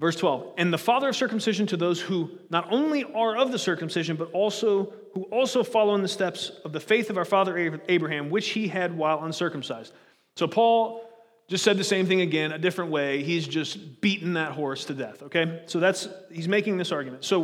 Verse 0.00 0.16
12, 0.16 0.54
and 0.58 0.72
the 0.72 0.78
father 0.78 1.08
of 1.08 1.16
circumcision 1.16 1.68
to 1.68 1.76
those 1.76 2.00
who 2.00 2.38
not 2.50 2.66
only 2.72 3.04
are 3.04 3.36
of 3.36 3.52
the 3.52 3.58
circumcision, 3.58 4.16
but 4.16 4.28
also 4.32 4.92
who 5.14 5.22
also 5.24 5.62
follow 5.62 5.94
in 5.94 6.02
the 6.02 6.08
steps 6.08 6.50
of 6.64 6.72
the 6.72 6.80
faith 6.80 7.10
of 7.10 7.16
our 7.16 7.24
father 7.24 7.80
Abraham, 7.88 8.28
which 8.28 8.48
he 8.48 8.66
had 8.66 8.96
while 8.96 9.24
uncircumcised. 9.24 9.92
So 10.34 10.48
Paul 10.48 11.08
just 11.46 11.62
said 11.62 11.76
the 11.76 11.84
same 11.84 12.06
thing 12.06 12.22
again, 12.22 12.50
a 12.50 12.58
different 12.58 12.90
way. 12.90 13.22
He's 13.22 13.46
just 13.46 14.00
beaten 14.00 14.32
that 14.32 14.50
horse 14.50 14.86
to 14.86 14.94
death, 14.94 15.22
okay? 15.24 15.62
So 15.66 15.78
that's, 15.78 16.08
he's 16.32 16.48
making 16.48 16.76
this 16.76 16.90
argument. 16.90 17.24
So 17.24 17.42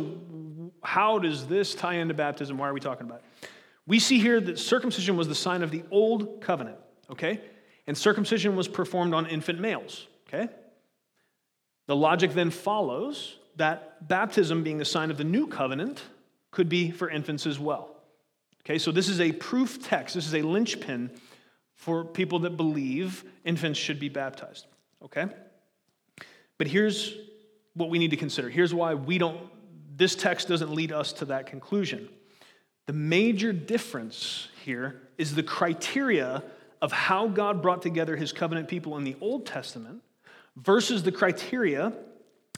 how 0.81 1.19
does 1.19 1.47
this 1.47 1.75
tie 1.75 1.95
into 1.95 2.13
baptism? 2.13 2.57
Why 2.57 2.69
are 2.69 2.73
we 2.73 2.79
talking 2.79 3.05
about 3.05 3.19
it? 3.19 3.49
We 3.87 3.99
see 3.99 4.19
here 4.19 4.39
that 4.39 4.59
circumcision 4.59 5.17
was 5.17 5.27
the 5.27 5.35
sign 5.35 5.63
of 5.63 5.71
the 5.71 5.83
old 5.91 6.41
covenant, 6.41 6.77
okay? 7.09 7.41
And 7.87 7.97
circumcision 7.97 8.55
was 8.55 8.67
performed 8.67 9.13
on 9.13 9.25
infant 9.27 9.59
males, 9.59 10.07
okay? 10.27 10.49
The 11.87 11.95
logic 11.95 12.33
then 12.33 12.51
follows 12.51 13.37
that 13.57 14.07
baptism, 14.07 14.63
being 14.63 14.77
the 14.77 14.85
sign 14.85 15.11
of 15.11 15.17
the 15.17 15.23
new 15.23 15.47
covenant, 15.47 16.01
could 16.51 16.69
be 16.69 16.91
for 16.91 17.09
infants 17.09 17.45
as 17.45 17.59
well. 17.59 17.95
Okay, 18.63 18.77
so 18.77 18.91
this 18.91 19.09
is 19.09 19.19
a 19.19 19.31
proof 19.31 19.83
text. 19.83 20.15
This 20.15 20.27
is 20.27 20.35
a 20.35 20.41
linchpin 20.41 21.09
for 21.75 22.05
people 22.05 22.39
that 22.39 22.57
believe 22.57 23.23
infants 23.43 23.79
should 23.79 23.99
be 23.99 24.09
baptized. 24.09 24.67
Okay? 25.03 25.25
But 26.57 26.67
here's 26.67 27.15
what 27.73 27.89
we 27.89 27.97
need 27.97 28.11
to 28.11 28.17
consider. 28.17 28.49
Here's 28.49 28.73
why 28.73 28.93
we 28.93 29.17
don't, 29.17 29.39
this 29.95 30.15
text 30.15 30.47
doesn't 30.47 30.71
lead 30.71 30.91
us 30.91 31.13
to 31.13 31.25
that 31.25 31.47
conclusion. 31.47 32.09
The 32.87 32.93
major 32.93 33.53
difference 33.53 34.47
here 34.63 35.01
is 35.17 35.35
the 35.35 35.43
criteria 35.43 36.43
of 36.81 36.91
how 36.91 37.27
God 37.27 37.61
brought 37.61 37.81
together 37.81 38.15
his 38.15 38.31
covenant 38.31 38.67
people 38.67 38.97
in 38.97 39.03
the 39.03 39.15
Old 39.21 39.45
Testament 39.45 40.01
versus 40.55 41.03
the 41.03 41.11
criteria 41.11 41.93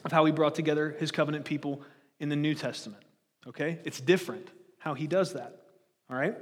of 0.04 0.12
how 0.12 0.24
he 0.24 0.32
brought 0.32 0.54
together 0.54 0.96
his 0.98 1.10
covenant 1.10 1.44
people 1.44 1.82
in 2.20 2.28
the 2.28 2.36
New 2.36 2.54
Testament. 2.54 3.02
Okay? 3.46 3.80
It's 3.84 4.00
different 4.00 4.48
how 4.78 4.94
he 4.94 5.06
does 5.06 5.32
that. 5.34 5.60
All 6.10 6.16
right? 6.16 6.36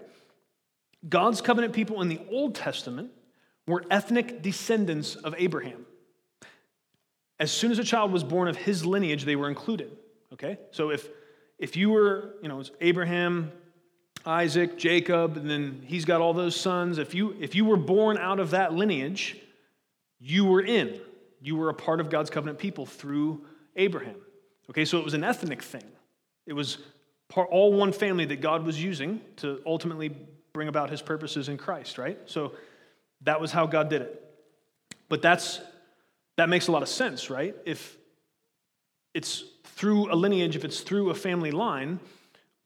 God's 1.08 1.40
covenant 1.40 1.72
people 1.72 2.02
in 2.02 2.08
the 2.08 2.20
Old 2.30 2.54
Testament 2.54 3.10
were 3.66 3.84
ethnic 3.90 4.42
descendants 4.42 5.16
of 5.16 5.34
Abraham. 5.38 5.86
As 7.40 7.50
soon 7.50 7.72
as 7.72 7.78
a 7.78 7.84
child 7.84 8.12
was 8.12 8.22
born 8.22 8.48
of 8.48 8.56
his 8.56 8.86
lineage, 8.86 9.24
they 9.24 9.36
were 9.36 9.48
included. 9.48 9.96
Okay? 10.32 10.58
So 10.70 10.90
if 10.90 11.08
if 11.58 11.76
you 11.76 11.90
were, 11.90 12.34
you 12.42 12.48
know, 12.48 12.62
Abraham, 12.80 13.52
Isaac, 14.26 14.78
Jacob, 14.78 15.36
and 15.36 15.48
then 15.48 15.82
he's 15.86 16.04
got 16.04 16.20
all 16.20 16.34
those 16.34 16.56
sons, 16.56 16.98
if 16.98 17.14
you 17.14 17.36
if 17.40 17.54
you 17.54 17.64
were 17.64 17.76
born 17.76 18.18
out 18.18 18.40
of 18.40 18.50
that 18.50 18.72
lineage, 18.74 19.36
you 20.18 20.44
were 20.44 20.62
in. 20.62 21.00
You 21.40 21.56
were 21.56 21.68
a 21.68 21.74
part 21.74 22.00
of 22.00 22.08
God's 22.08 22.30
covenant 22.30 22.58
people 22.58 22.86
through 22.86 23.44
Abraham. 23.76 24.16
Okay, 24.70 24.84
so 24.84 24.98
it 24.98 25.04
was 25.04 25.14
an 25.14 25.24
ethnic 25.24 25.62
thing. 25.62 25.84
It 26.46 26.52
was 26.52 26.78
part, 27.28 27.48
all 27.50 27.72
one 27.72 27.92
family 27.92 28.24
that 28.26 28.40
God 28.40 28.64
was 28.64 28.82
using 28.82 29.20
to 29.36 29.60
ultimately 29.66 30.14
bring 30.52 30.68
about 30.68 30.90
his 30.90 31.02
purposes 31.02 31.48
in 31.48 31.56
Christ, 31.58 31.98
right? 31.98 32.18
So 32.26 32.52
that 33.22 33.40
was 33.40 33.50
how 33.50 33.66
God 33.66 33.90
did 33.90 34.02
it. 34.02 34.24
But 35.08 35.20
that's 35.22 35.60
that 36.36 36.48
makes 36.48 36.68
a 36.68 36.72
lot 36.72 36.82
of 36.82 36.88
sense, 36.88 37.28
right? 37.28 37.54
If 37.64 37.96
it's 39.14 39.44
through 39.64 40.12
a 40.12 40.16
lineage, 40.16 40.56
if 40.56 40.64
it's 40.64 40.80
through 40.80 41.10
a 41.10 41.14
family 41.14 41.50
line, 41.50 42.00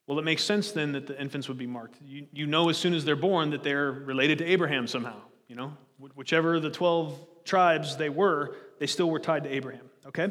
well, 0.06 0.18
it 0.18 0.24
makes 0.24 0.44
sense 0.44 0.72
then 0.72 0.92
that 0.92 1.06
the 1.06 1.20
infants 1.20 1.48
would 1.48 1.58
be 1.58 1.66
marked. 1.66 1.96
You, 2.04 2.26
you 2.32 2.46
know 2.46 2.68
as 2.68 2.76
soon 2.78 2.94
as 2.94 3.04
they're 3.04 3.16
born 3.16 3.50
that 3.50 3.62
they're 3.62 3.90
related 3.90 4.38
to 4.38 4.44
Abraham 4.44 4.86
somehow, 4.86 5.20
you 5.48 5.56
know? 5.56 5.76
Whichever 6.14 6.60
the 6.60 6.70
12 6.70 7.18
tribes 7.44 7.96
they 7.96 8.08
were, 8.08 8.54
they 8.78 8.86
still 8.86 9.10
were 9.10 9.18
tied 9.18 9.44
to 9.44 9.50
Abraham, 9.50 9.88
okay? 10.06 10.30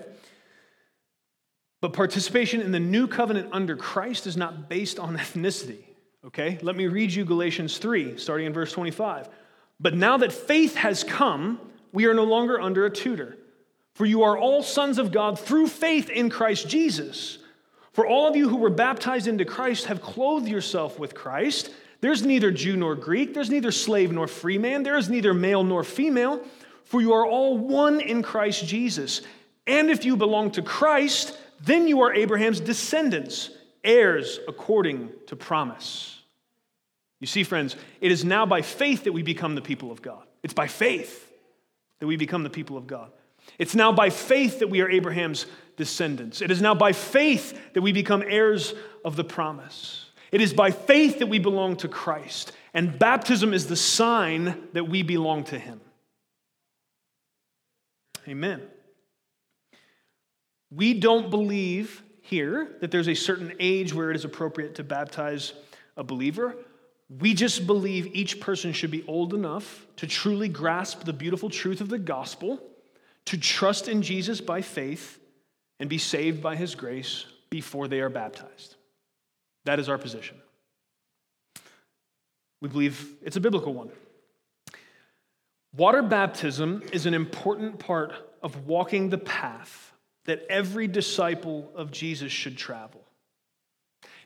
But 1.82 1.93
participation 1.93 2.62
in 2.62 2.71
the 2.71 2.80
new 2.80 3.08
covenant 3.08 3.49
under 3.51 3.75
Christ 3.75 4.28
is 4.28 4.38
not 4.38 4.69
based 4.69 4.99
on 4.99 5.17
ethnicity. 5.17 5.84
Okay, 6.25 6.58
let 6.63 6.75
me 6.75 6.88
read 6.88 7.13
you 7.13 7.23
Galatians 7.23 7.78
3, 7.78 8.17
starting 8.17 8.47
in 8.47 8.54
verse 8.54 8.71
25. 8.71 9.30
But 9.80 9.93
now 9.93 10.17
that 10.17 10.34
faith 10.34 10.75
has 10.75 11.04
come, 11.04 11.60
we 11.91 12.06
are 12.06 12.15
no 12.15 12.23
longer 12.23 12.60
under 12.60 12.86
a 12.86 12.89
tutor. 12.89 13.38
For 13.95 14.05
you 14.05 14.23
are 14.23 14.38
all 14.38 14.62
sons 14.62 14.97
of 14.97 15.12
God 15.12 15.39
through 15.39 15.67
faith 15.67 16.10
in 16.10 16.29
Christ 16.29 16.67
Jesus. 16.69 17.39
For 17.93 18.05
all 18.05 18.27
of 18.27 18.36
you 18.36 18.49
who 18.49 18.58
were 18.58 18.69
baptized 18.69 19.25
into 19.25 19.45
Christ 19.45 19.86
have 19.86 20.01
clothed 20.01 20.49
yourself 20.49 20.99
with 20.99 21.15
Christ. 21.15 21.71
There's 22.01 22.25
neither 22.25 22.51
Jew 22.51 22.75
nor 22.75 22.93
Greek, 22.95 23.34
there's 23.34 23.49
neither 23.49 23.71
slave 23.71 24.12
nor 24.12 24.27
free 24.27 24.58
man, 24.58 24.84
there 24.84 24.97
is 24.97 25.10
neither 25.10 25.34
male 25.34 25.63
nor 25.63 25.81
female, 25.84 26.41
for 26.84 26.99
you 27.01 27.13
are 27.13 27.25
all 27.25 27.58
one 27.58 28.01
in 28.01 28.21
Christ 28.21 28.67
Jesus. 28.67 29.21
And 29.65 29.89
if 29.89 30.03
you 30.03 30.17
belong 30.17 30.51
to 30.51 30.62
Christ, 30.62 31.38
then 31.63 31.88
you 31.88 32.01
are 32.01 32.13
Abraham's 32.13 32.60
descendants, 32.60 33.49
heirs 33.81 34.41
according 34.45 35.10
to 35.27 35.38
promise. 35.38 36.21
You 37.21 37.27
see, 37.27 37.43
friends, 37.43 37.77
it 38.01 38.12
is 38.12 38.25
now 38.25 38.45
by 38.45 38.62
faith 38.62 39.05
that 39.05 39.13
we 39.13 39.23
become 39.23 39.55
the 39.55 39.62
people 39.62 39.89
of 39.89 40.01
God. 40.01 40.27
It's 40.43 40.53
by 40.53 40.67
faith 40.67 41.31
that 41.99 42.08
we 42.08 42.17
become 42.17 42.43
the 42.43 42.49
people 42.49 42.75
of 42.75 42.88
God. 42.88 43.10
It's 43.58 43.75
now 43.75 43.91
by 43.91 44.10
faith 44.10 44.60
that 44.60 44.69
we 44.69 44.81
are 44.81 44.89
Abraham's 44.89 45.45
descendants. 45.77 46.41
It 46.41 46.51
is 46.51 46.62
now 46.62 46.75
by 46.75 46.93
faith 46.93 47.58
that 47.73 47.81
we 47.81 47.91
become 47.91 48.23
heirs 48.25 48.73
of 49.03 49.15
the 49.15 49.23
promise. 49.23 50.05
It 50.31 50.41
is 50.41 50.53
by 50.53 50.71
faith 50.71 51.19
that 51.19 51.27
we 51.27 51.39
belong 51.39 51.77
to 51.77 51.88
Christ. 51.88 52.51
And 52.73 52.97
baptism 52.99 53.53
is 53.53 53.67
the 53.67 53.75
sign 53.75 54.67
that 54.73 54.89
we 54.89 55.01
belong 55.01 55.45
to 55.45 55.60
Him. 55.60 55.79
Amen. 58.27 58.62
We 60.71 60.93
don't 60.93 61.29
believe 61.29 62.03
here 62.21 62.75
that 62.81 62.91
there's 62.91 63.08
a 63.08 63.13
certain 63.13 63.53
age 63.60 63.93
where 63.93 64.10
it 64.10 64.15
is 64.15 64.25
appropriate 64.25 64.75
to 64.75 64.84
baptize 64.84 65.53
a 65.95 66.03
believer. 66.03 66.55
We 67.08 67.34
just 67.34 67.67
believe 67.67 68.08
each 68.08 68.39
person 68.39 68.73
should 68.73 68.91
be 68.91 69.05
old 69.08 69.34
enough 69.34 69.86
to 69.97 70.08
truly 70.08 70.49
grasp 70.49 71.03
the 71.03 71.13
beautiful 71.13 71.49
truth 71.49 71.81
of 71.81 71.89
the 71.89 71.99
gospel, 71.99 72.60
to 73.26 73.38
trust 73.38 73.88
in 73.88 74.02
Jesus 74.02 74.42
by 74.42 74.62
faith, 74.62 75.20
and 75.80 75.90
be 75.90 75.98
saved 75.98 76.42
by 76.42 76.56
his 76.56 76.76
grace 76.76 77.26
before 77.50 77.88
they 77.88 78.00
are 78.00 78.10
baptized. 78.10 78.76
That 79.66 79.80
is 79.80 79.90
our 79.90 79.98
position. 79.98 80.38
We 82.62 82.70
believe 82.70 83.10
it's 83.22 83.36
a 83.36 83.42
biblical 83.42 83.74
one. 83.74 83.90
Water 85.76 86.02
baptism 86.02 86.84
is 86.94 87.06
an 87.06 87.14
important 87.14 87.80
part 87.80 88.14
of 88.42 88.68
walking 88.68 89.10
the 89.10 89.18
path 89.18 89.92
that 90.26 90.46
every 90.50 90.88
disciple 90.88 91.70
of 91.76 91.92
Jesus 91.92 92.32
should 92.32 92.58
travel. 92.58 93.02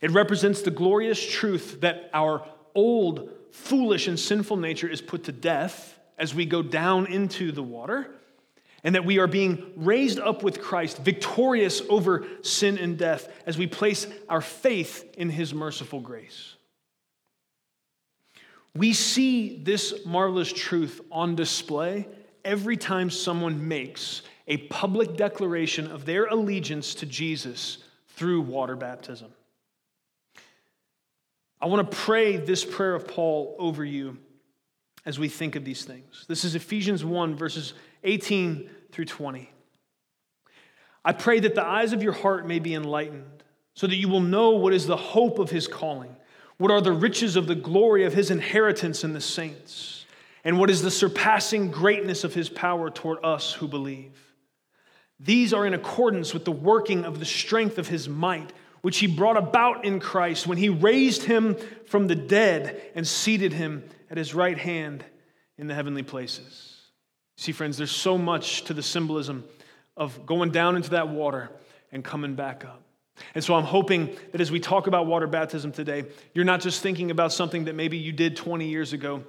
It 0.01 0.11
represents 0.11 0.61
the 0.61 0.71
glorious 0.71 1.25
truth 1.25 1.81
that 1.81 2.09
our 2.13 2.45
old, 2.75 3.31
foolish, 3.51 4.07
and 4.07 4.19
sinful 4.19 4.57
nature 4.57 4.87
is 4.87 5.01
put 5.01 5.23
to 5.25 5.31
death 5.31 5.97
as 6.17 6.35
we 6.35 6.45
go 6.45 6.61
down 6.61 7.07
into 7.07 7.51
the 7.51 7.63
water, 7.63 8.11
and 8.83 8.95
that 8.95 9.05
we 9.05 9.19
are 9.19 9.27
being 9.27 9.73
raised 9.75 10.19
up 10.19 10.43
with 10.43 10.61
Christ, 10.61 10.99
victorious 10.99 11.81
over 11.89 12.25
sin 12.41 12.77
and 12.77 12.97
death, 12.97 13.27
as 13.45 13.57
we 13.57 13.67
place 13.67 14.07
our 14.27 14.41
faith 14.41 15.05
in 15.17 15.29
his 15.29 15.53
merciful 15.53 15.99
grace. 15.99 16.55
We 18.75 18.93
see 18.93 19.61
this 19.63 20.05
marvelous 20.05 20.53
truth 20.53 21.01
on 21.11 21.35
display 21.35 22.07
every 22.45 22.77
time 22.77 23.09
someone 23.09 23.67
makes 23.67 24.21
a 24.47 24.57
public 24.57 25.15
declaration 25.17 25.91
of 25.91 26.05
their 26.05 26.25
allegiance 26.25 26.95
to 26.95 27.05
Jesus 27.05 27.79
through 28.09 28.41
water 28.41 28.75
baptism. 28.75 29.31
I 31.61 31.67
want 31.67 31.89
to 31.89 31.97
pray 31.97 32.37
this 32.37 32.63
prayer 32.63 32.95
of 32.95 33.07
Paul 33.07 33.55
over 33.59 33.83
you 33.83 34.17
as 35.05 35.19
we 35.19 35.27
think 35.27 35.55
of 35.55 35.65
these 35.65 35.83
things. 35.83 36.25
This 36.27 36.45
is 36.45 36.55
Ephesians 36.55 37.03
1, 37.03 37.35
verses 37.35 37.73
18 38.03 38.69
through 38.91 39.05
20. 39.05 39.49
I 41.03 41.13
pray 41.13 41.39
that 41.39 41.55
the 41.55 41.65
eyes 41.65 41.93
of 41.93 42.03
your 42.03 42.13
heart 42.13 42.47
may 42.47 42.59
be 42.59 42.73
enlightened, 42.73 43.43
so 43.73 43.87
that 43.87 43.95
you 43.95 44.09
will 44.09 44.21
know 44.21 44.51
what 44.51 44.73
is 44.73 44.87
the 44.87 44.97
hope 44.97 45.39
of 45.39 45.49
his 45.49 45.67
calling, 45.67 46.15
what 46.57 46.71
are 46.71 46.81
the 46.81 46.91
riches 46.91 47.35
of 47.35 47.47
the 47.47 47.55
glory 47.55 48.03
of 48.03 48.13
his 48.13 48.31
inheritance 48.31 49.03
in 49.03 49.13
the 49.13 49.21
saints, 49.21 50.05
and 50.43 50.59
what 50.59 50.69
is 50.69 50.81
the 50.81 50.91
surpassing 50.91 51.71
greatness 51.71 52.23
of 52.23 52.33
his 52.33 52.49
power 52.49 52.89
toward 52.89 53.23
us 53.23 53.53
who 53.53 53.67
believe. 53.67 54.11
These 55.19 55.53
are 55.53 55.65
in 55.65 55.73
accordance 55.73 56.33
with 56.33 56.45
the 56.45 56.51
working 56.51 57.05
of 57.05 57.19
the 57.19 57.25
strength 57.25 57.77
of 57.77 57.87
his 57.87 58.07
might 58.07 58.53
which 58.81 58.99
he 58.99 59.07
brought 59.07 59.37
about 59.37 59.85
in 59.85 59.99
Christ 59.99 60.47
when 60.47 60.57
he 60.57 60.69
raised 60.69 61.23
him 61.23 61.55
from 61.85 62.07
the 62.07 62.15
dead 62.15 62.81
and 62.95 63.07
seated 63.07 63.53
him 63.53 63.83
at 64.09 64.17
his 64.17 64.33
right 64.33 64.57
hand 64.57 65.03
in 65.57 65.67
the 65.67 65.75
heavenly 65.75 66.03
places. 66.03 66.68
See, 67.39 67.53
friends, 67.53 67.77
there's 67.77 67.89
so 67.89 68.17
much 68.17 68.63
to 68.63 68.73
the 68.73 68.83
symbolism 68.83 69.45
of 69.95 70.25
going 70.25 70.51
down 70.51 70.75
into 70.75 70.89
that 70.89 71.07
water 71.07 71.49
and 71.89 72.03
coming 72.03 72.35
back 72.35 72.65
up. 72.65 72.81
And 73.33 73.41
so 73.41 73.53
I'm 73.53 73.63
hoping 73.63 74.13
that 74.33 74.41
as 74.41 74.51
we 74.51 74.59
talk 74.59 74.87
about 74.87 75.05
water 75.07 75.25
baptism 75.25 75.71
today, 75.71 76.03
you're 76.33 76.43
not 76.43 76.59
just 76.59 76.81
thinking 76.81 77.11
about 77.11 77.31
something 77.31 77.63
that 77.63 77.75
maybe 77.75 77.97
you 77.97 78.11
did 78.11 78.35
20 78.35 78.67
years 78.67 78.91
ago 78.91 79.23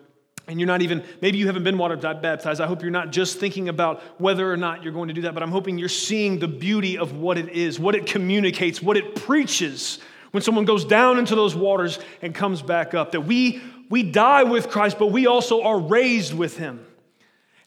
and 0.49 0.59
you're 0.59 0.66
not 0.66 0.83
even, 0.83 1.05
maybe 1.20 1.38
you 1.38 1.46
haven't 1.46 1.62
been 1.62 1.79
water 1.79 1.96
baptized. 1.96 2.61
I 2.61 2.66
hope 2.66 2.83
you're 2.83 2.90
not 2.90 3.12
just 3.12 3.38
thinking 3.38 3.68
about 3.68 4.03
whether 4.20 4.53
or 4.53 4.57
not 4.57 4.83
you're 4.83 4.92
going 4.92 5.07
to 5.07 5.14
do 5.14 5.23
that, 5.23 5.35
but 5.35 5.44
I'm 5.44 5.53
hoping 5.53 5.79
you're 5.79 5.88
seeing 5.88 6.40
the 6.40 6.49
beauty 6.49 6.99
of 6.99 7.16
what 7.16 7.38
it 7.38 7.51
is, 7.51 7.79
what 7.79 7.94
it 7.94 8.07
communicates, 8.07 8.83
what 8.83 8.96
it 8.96 9.14
preaches 9.14 10.01
when 10.33 10.42
someone 10.42 10.64
goes 10.64 10.85
down 10.85 11.16
into 11.20 11.37
those 11.37 11.55
waters 11.55 12.01
and 12.23 12.35
comes 12.35 12.61
back 12.61 12.92
up. 12.92 13.12
That 13.12 13.20
we, 13.20 13.62
we 13.88 14.03
die 14.03 14.42
with 14.42 14.68
Christ, 14.68 14.99
but 14.99 15.12
we 15.12 15.29
also 15.29 15.62
are 15.62 15.79
raised 15.79 16.35
with 16.35 16.57
him. 16.57 16.85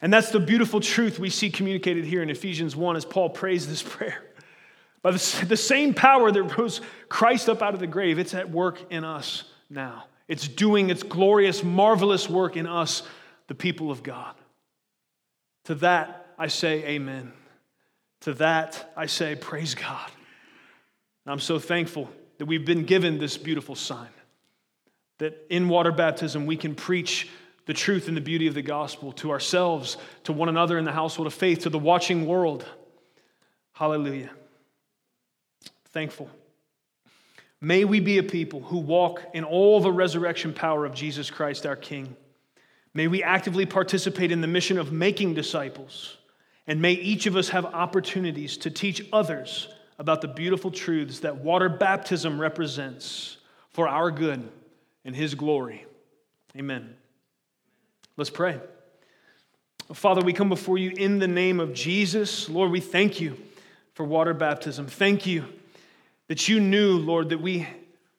And 0.04 0.12
that's 0.12 0.32
the 0.32 0.40
beautiful 0.42 0.82
truth 0.82 1.18
we 1.18 1.30
see 1.30 1.50
communicated 1.50 2.04
here 2.04 2.22
in 2.22 2.30
Ephesians 2.30 2.76
1 2.76 2.98
as 2.98 3.06
Paul 3.06 3.30
prays 3.30 3.70
this 3.70 3.82
prayer. 3.96 4.22
By 5.02 5.12
the, 5.12 5.18
same 5.18 5.94
power 5.94 6.30
that 6.30 6.44
rose 6.58 6.82
Christ 7.08 7.48
up 7.48 7.62
out 7.62 7.74
of 7.74 7.80
the 7.80 7.88
grave, 7.88 8.20
it's 8.20 8.34
at 8.34 8.50
work 8.50 8.92
in 8.92 9.06
us 9.06 9.46
now. 9.70 10.06
It's 10.28 10.46
doing 10.46 10.90
its 10.90 11.04
glorious, 11.04 11.64
marvelous 11.64 12.30
work 12.30 12.58
in 12.58 12.68
us, 12.68 13.04
the 13.48 13.56
people 13.56 13.92
of 13.92 14.04
God. 14.04 14.36
To 15.66 15.76
that 15.76 16.34
I 16.38 16.48
say 16.48 16.84
amen. 16.86 17.32
To 18.22 18.34
that 18.36 18.92
I 18.98 19.06
say 19.06 19.36
praise 19.36 19.74
God. 19.74 20.12
And 21.26 21.32
I'm 21.32 21.40
so 21.40 21.60
thankful 21.60 22.10
that 22.40 22.46
we've 22.46 22.66
been 22.66 22.84
given 22.84 23.20
this 23.20 23.38
beautiful 23.38 23.76
sign. 23.76 24.10
That 25.20 25.46
in 25.50 25.70
water 25.70 25.94
baptism 25.94 26.46
we 26.46 26.58
can 26.58 26.76
preach 26.76 27.30
the 27.66 27.74
truth 27.74 28.08
and 28.08 28.18
the 28.18 28.22
beauty 28.22 28.48
of 28.48 28.54
the 28.54 28.62
gospel 28.62 29.12
to 29.14 29.32
ourselves, 29.32 29.98
to 30.24 30.34
one 30.34 30.50
another 30.50 30.78
in 30.78 30.86
the 30.86 30.92
household 30.92 31.28
of 31.28 31.34
faith, 31.34 31.60
to 31.60 31.70
the 31.70 31.80
watching 31.80 32.26
world. 32.26 32.66
Hallelujah. 33.74 34.32
Thankful. 35.92 36.30
May 37.62 37.86
we 37.86 38.02
be 38.02 38.18
a 38.18 38.24
people 38.24 38.62
who 38.62 38.80
walk 38.80 39.24
in 39.34 39.46
all 39.46 39.80
the 39.80 39.92
resurrection 39.92 40.54
power 40.54 40.86
of 40.86 40.94
Jesus 40.94 41.30
Christ 41.30 41.66
our 41.66 41.78
King. 41.78 42.16
May 42.94 43.08
we 43.08 43.24
actively 43.24 43.66
participate 43.66 44.32
in 44.32 44.42
the 44.42 44.48
mission 44.48 44.78
of 44.78 44.92
making 44.92 45.34
disciples. 45.34 46.18
And 46.68 46.82
may 46.82 46.94
each 46.94 47.26
of 47.26 47.36
us 47.36 47.50
have 47.50 47.66
opportunities 47.66 48.58
to 48.58 48.70
teach 48.70 49.08
others 49.12 49.68
about 49.98 50.22
the 50.22 50.28
beautiful 50.28 50.72
truths 50.72 51.20
that 51.20 51.38
water 51.38 51.70
baptism 51.70 52.40
represents 52.40 53.38
for 53.72 53.88
our 53.88 54.12
good 54.12 54.48
and 55.06 55.16
His 55.16 55.36
glory. 55.36 55.86
Amen. 56.58 56.96
Let's 58.16 58.30
pray. 58.30 58.60
Father, 59.92 60.22
we 60.22 60.34
come 60.34 60.50
before 60.50 60.78
you 60.78 60.92
in 60.92 61.18
the 61.18 61.28
name 61.28 61.60
of 61.60 61.74
Jesus. 61.74 62.48
Lord, 62.48 62.70
we 62.70 62.80
thank 62.80 63.20
you 63.20 63.36
for 63.96 64.04
water 64.04 64.36
baptism. 64.36 64.86
Thank 64.86 65.26
you 65.26 65.46
that 66.28 66.48
you 66.48 66.60
knew, 66.60 67.00
Lord, 67.00 67.30
that 67.30 67.42
we, 67.42 67.68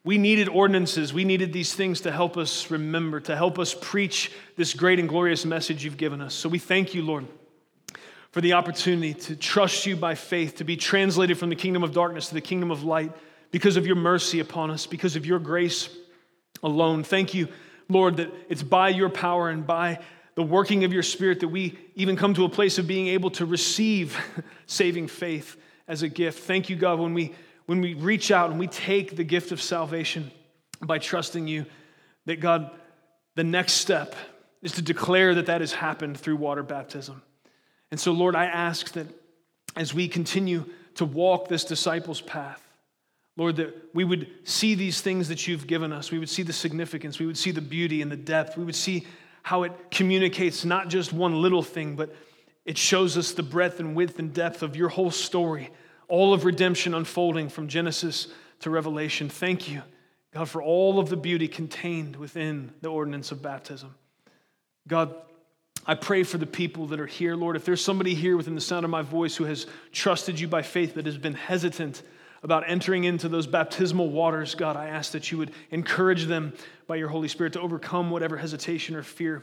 we 0.02 0.18
needed 0.18 0.48
ordinances. 0.48 1.14
We 1.14 1.24
needed 1.24 1.52
these 1.52 1.74
things 1.74 2.00
to 2.00 2.10
help 2.10 2.36
us 2.36 2.72
remember, 2.72 3.20
to 3.20 3.36
help 3.36 3.56
us 3.60 3.72
preach 3.80 4.32
this 4.56 4.74
great 4.74 4.98
and 4.98 5.08
glorious 5.08 5.44
message 5.44 5.84
you've 5.84 5.96
given 5.96 6.20
us. 6.20 6.34
So 6.34 6.48
we 6.48 6.58
thank 6.58 6.92
you, 6.92 7.02
Lord, 7.02 7.26
for 8.32 8.40
the 8.40 8.54
opportunity 8.54 9.14
to 9.14 9.36
trust 9.36 9.86
you 9.86 9.94
by 9.94 10.16
faith, 10.16 10.56
to 10.56 10.64
be 10.64 10.76
translated 10.76 11.38
from 11.38 11.50
the 11.50 11.56
kingdom 11.56 11.84
of 11.84 11.92
darkness 11.92 12.28
to 12.28 12.34
the 12.34 12.40
kingdom 12.40 12.72
of 12.72 12.82
light 12.82 13.12
because 13.52 13.76
of 13.76 13.86
your 13.86 13.94
mercy 13.94 14.40
upon 14.40 14.72
us, 14.72 14.86
because 14.86 15.14
of 15.14 15.24
your 15.24 15.38
grace 15.38 15.88
alone. 16.64 17.04
Thank 17.04 17.32
you, 17.32 17.46
Lord, 17.88 18.16
that 18.18 18.32
it's 18.48 18.62
by 18.62 18.88
your 18.90 19.08
power 19.08 19.50
and 19.50 19.66
by 19.66 20.00
the 20.34 20.42
working 20.42 20.84
of 20.84 20.92
your 20.92 21.02
spirit 21.02 21.40
that 21.40 21.48
we 21.48 21.78
even 21.94 22.16
come 22.16 22.34
to 22.34 22.44
a 22.44 22.48
place 22.48 22.78
of 22.78 22.86
being 22.86 23.08
able 23.08 23.30
to 23.30 23.46
receive 23.46 24.18
saving 24.66 25.08
faith 25.08 25.56
as 25.86 26.02
a 26.02 26.08
gift. 26.08 26.44
Thank 26.44 26.68
you, 26.68 26.76
God, 26.76 26.98
when 26.98 27.14
we 27.14 27.34
when 27.66 27.80
we 27.80 27.94
reach 27.94 28.30
out 28.30 28.50
and 28.50 28.58
we 28.58 28.66
take 28.66 29.16
the 29.16 29.24
gift 29.24 29.50
of 29.52 29.60
salvation 29.60 30.30
by 30.82 30.98
trusting 30.98 31.48
you, 31.48 31.64
that 32.26 32.40
God, 32.40 32.70
the 33.36 33.44
next 33.44 33.74
step 33.74 34.14
is 34.60 34.72
to 34.72 34.82
declare 34.82 35.34
that 35.34 35.46
that 35.46 35.60
has 35.60 35.72
happened 35.72 36.18
through 36.18 36.36
water 36.36 36.62
baptism. 36.62 37.22
And 37.90 37.98
so, 37.98 38.12
Lord, 38.12 38.36
I 38.36 38.46
ask 38.46 38.92
that 38.92 39.06
as 39.76 39.94
we 39.94 40.08
continue 40.08 40.64
to 40.96 41.04
walk 41.04 41.48
this 41.48 41.64
disciples' 41.64 42.20
path, 42.20 42.63
Lord, 43.36 43.56
that 43.56 43.74
we 43.92 44.04
would 44.04 44.28
see 44.44 44.74
these 44.74 45.00
things 45.00 45.28
that 45.28 45.46
you've 45.48 45.66
given 45.66 45.92
us. 45.92 46.10
We 46.10 46.18
would 46.18 46.28
see 46.28 46.42
the 46.42 46.52
significance. 46.52 47.18
We 47.18 47.26
would 47.26 47.38
see 47.38 47.50
the 47.50 47.60
beauty 47.60 48.00
and 48.00 48.10
the 48.10 48.16
depth. 48.16 48.56
We 48.56 48.64
would 48.64 48.76
see 48.76 49.06
how 49.42 49.64
it 49.64 49.72
communicates 49.90 50.64
not 50.64 50.88
just 50.88 51.12
one 51.12 51.42
little 51.42 51.62
thing, 51.62 51.96
but 51.96 52.14
it 52.64 52.78
shows 52.78 53.18
us 53.18 53.32
the 53.32 53.42
breadth 53.42 53.80
and 53.80 53.94
width 53.94 54.18
and 54.18 54.32
depth 54.32 54.62
of 54.62 54.76
your 54.76 54.88
whole 54.88 55.10
story 55.10 55.70
all 56.08 56.34
of 56.34 56.44
redemption 56.44 56.94
unfolding 56.94 57.48
from 57.48 57.68
Genesis 57.68 58.28
to 58.60 58.70
Revelation. 58.70 59.28
Thank 59.28 59.70
you, 59.70 59.82
God, 60.32 60.48
for 60.48 60.62
all 60.62 60.98
of 60.98 61.08
the 61.08 61.16
beauty 61.16 61.48
contained 61.48 62.16
within 62.16 62.72
the 62.80 62.88
ordinance 62.88 63.32
of 63.32 63.42
baptism. 63.42 63.94
God, 64.86 65.14
I 65.86 65.94
pray 65.94 66.22
for 66.22 66.38
the 66.38 66.46
people 66.46 66.86
that 66.88 67.00
are 67.00 67.06
here, 67.06 67.36
Lord. 67.36 67.56
If 67.56 67.64
there's 67.64 67.84
somebody 67.84 68.14
here 68.14 68.36
within 68.36 68.54
the 68.54 68.60
sound 68.60 68.84
of 68.84 68.90
my 68.90 69.02
voice 69.02 69.36
who 69.36 69.44
has 69.44 69.66
trusted 69.92 70.38
you 70.38 70.48
by 70.48 70.62
faith 70.62 70.94
that 70.94 71.06
has 71.06 71.18
been 71.18 71.34
hesitant 71.34 72.02
about 72.44 72.68
entering 72.68 73.04
into 73.04 73.26
those 73.26 73.46
baptismal 73.46 74.10
waters, 74.10 74.54
God, 74.54 74.76
I 74.76 74.88
ask 74.88 75.12
that 75.12 75.32
you 75.32 75.38
would 75.38 75.50
encourage 75.70 76.26
them 76.26 76.52
by 76.86 76.96
your 76.96 77.08
Holy 77.08 77.26
Spirit 77.26 77.54
to 77.54 77.60
overcome 77.60 78.10
whatever 78.10 78.36
hesitation 78.36 78.94
or 78.94 79.02
fear 79.02 79.42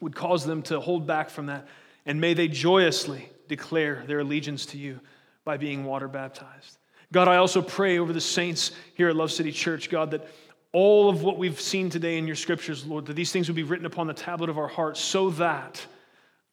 would 0.00 0.16
cause 0.16 0.44
them 0.44 0.60
to 0.62 0.80
hold 0.80 1.06
back 1.06 1.30
from 1.30 1.46
that. 1.46 1.68
And 2.04 2.20
may 2.20 2.34
they 2.34 2.48
joyously 2.48 3.30
declare 3.46 4.02
their 4.08 4.18
allegiance 4.18 4.66
to 4.66 4.76
you 4.76 4.98
by 5.44 5.56
being 5.56 5.84
water 5.84 6.08
baptized. 6.08 6.78
God, 7.12 7.28
I 7.28 7.36
also 7.36 7.62
pray 7.62 7.98
over 7.98 8.12
the 8.12 8.20
saints 8.20 8.72
here 8.94 9.08
at 9.08 9.14
Love 9.14 9.30
City 9.30 9.52
Church, 9.52 9.88
God, 9.88 10.10
that 10.10 10.26
all 10.72 11.08
of 11.08 11.22
what 11.22 11.38
we've 11.38 11.60
seen 11.60 11.90
today 11.90 12.18
in 12.18 12.26
your 12.26 12.34
scriptures, 12.34 12.84
Lord, 12.84 13.06
that 13.06 13.14
these 13.14 13.30
things 13.30 13.48
would 13.48 13.56
be 13.56 13.62
written 13.62 13.86
upon 13.86 14.08
the 14.08 14.14
tablet 14.14 14.50
of 14.50 14.58
our 14.58 14.66
hearts 14.66 14.98
so 14.98 15.30
that 15.30 15.86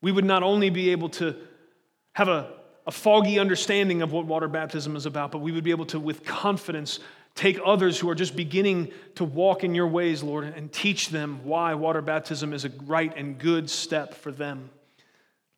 we 0.02 0.12
would 0.12 0.24
not 0.24 0.44
only 0.44 0.70
be 0.70 0.90
able 0.90 1.08
to 1.08 1.34
have 2.12 2.28
a, 2.28 2.59
a 2.90 2.92
foggy 2.92 3.38
understanding 3.38 4.02
of 4.02 4.10
what 4.10 4.26
water 4.26 4.48
baptism 4.48 4.96
is 4.96 5.06
about, 5.06 5.30
but 5.30 5.38
we 5.38 5.52
would 5.52 5.62
be 5.62 5.70
able 5.70 5.86
to, 5.86 6.00
with 6.00 6.24
confidence, 6.24 6.98
take 7.36 7.58
others 7.64 7.98
who 7.98 8.10
are 8.10 8.16
just 8.16 8.34
beginning 8.34 8.90
to 9.14 9.24
walk 9.24 9.62
in 9.62 9.74
your 9.74 9.86
ways, 9.86 10.22
Lord, 10.22 10.44
and 10.44 10.72
teach 10.72 11.10
them 11.10 11.40
why 11.44 11.74
water 11.74 12.02
baptism 12.02 12.52
is 12.52 12.64
a 12.64 12.70
right 12.86 13.12
and 13.16 13.38
good 13.38 13.70
step 13.70 14.14
for 14.14 14.32
them. 14.32 14.70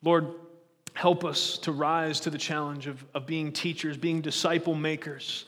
Lord, 0.03 0.27
help 0.93 1.25
us 1.25 1.57
to 1.59 1.71
rise 1.71 2.19
to 2.21 2.29
the 2.29 2.37
challenge 2.37 2.85
of, 2.85 3.03
of 3.15 3.25
being 3.25 3.51
teachers, 3.51 3.97
being 3.97 4.21
disciple 4.21 4.75
makers 4.75 5.45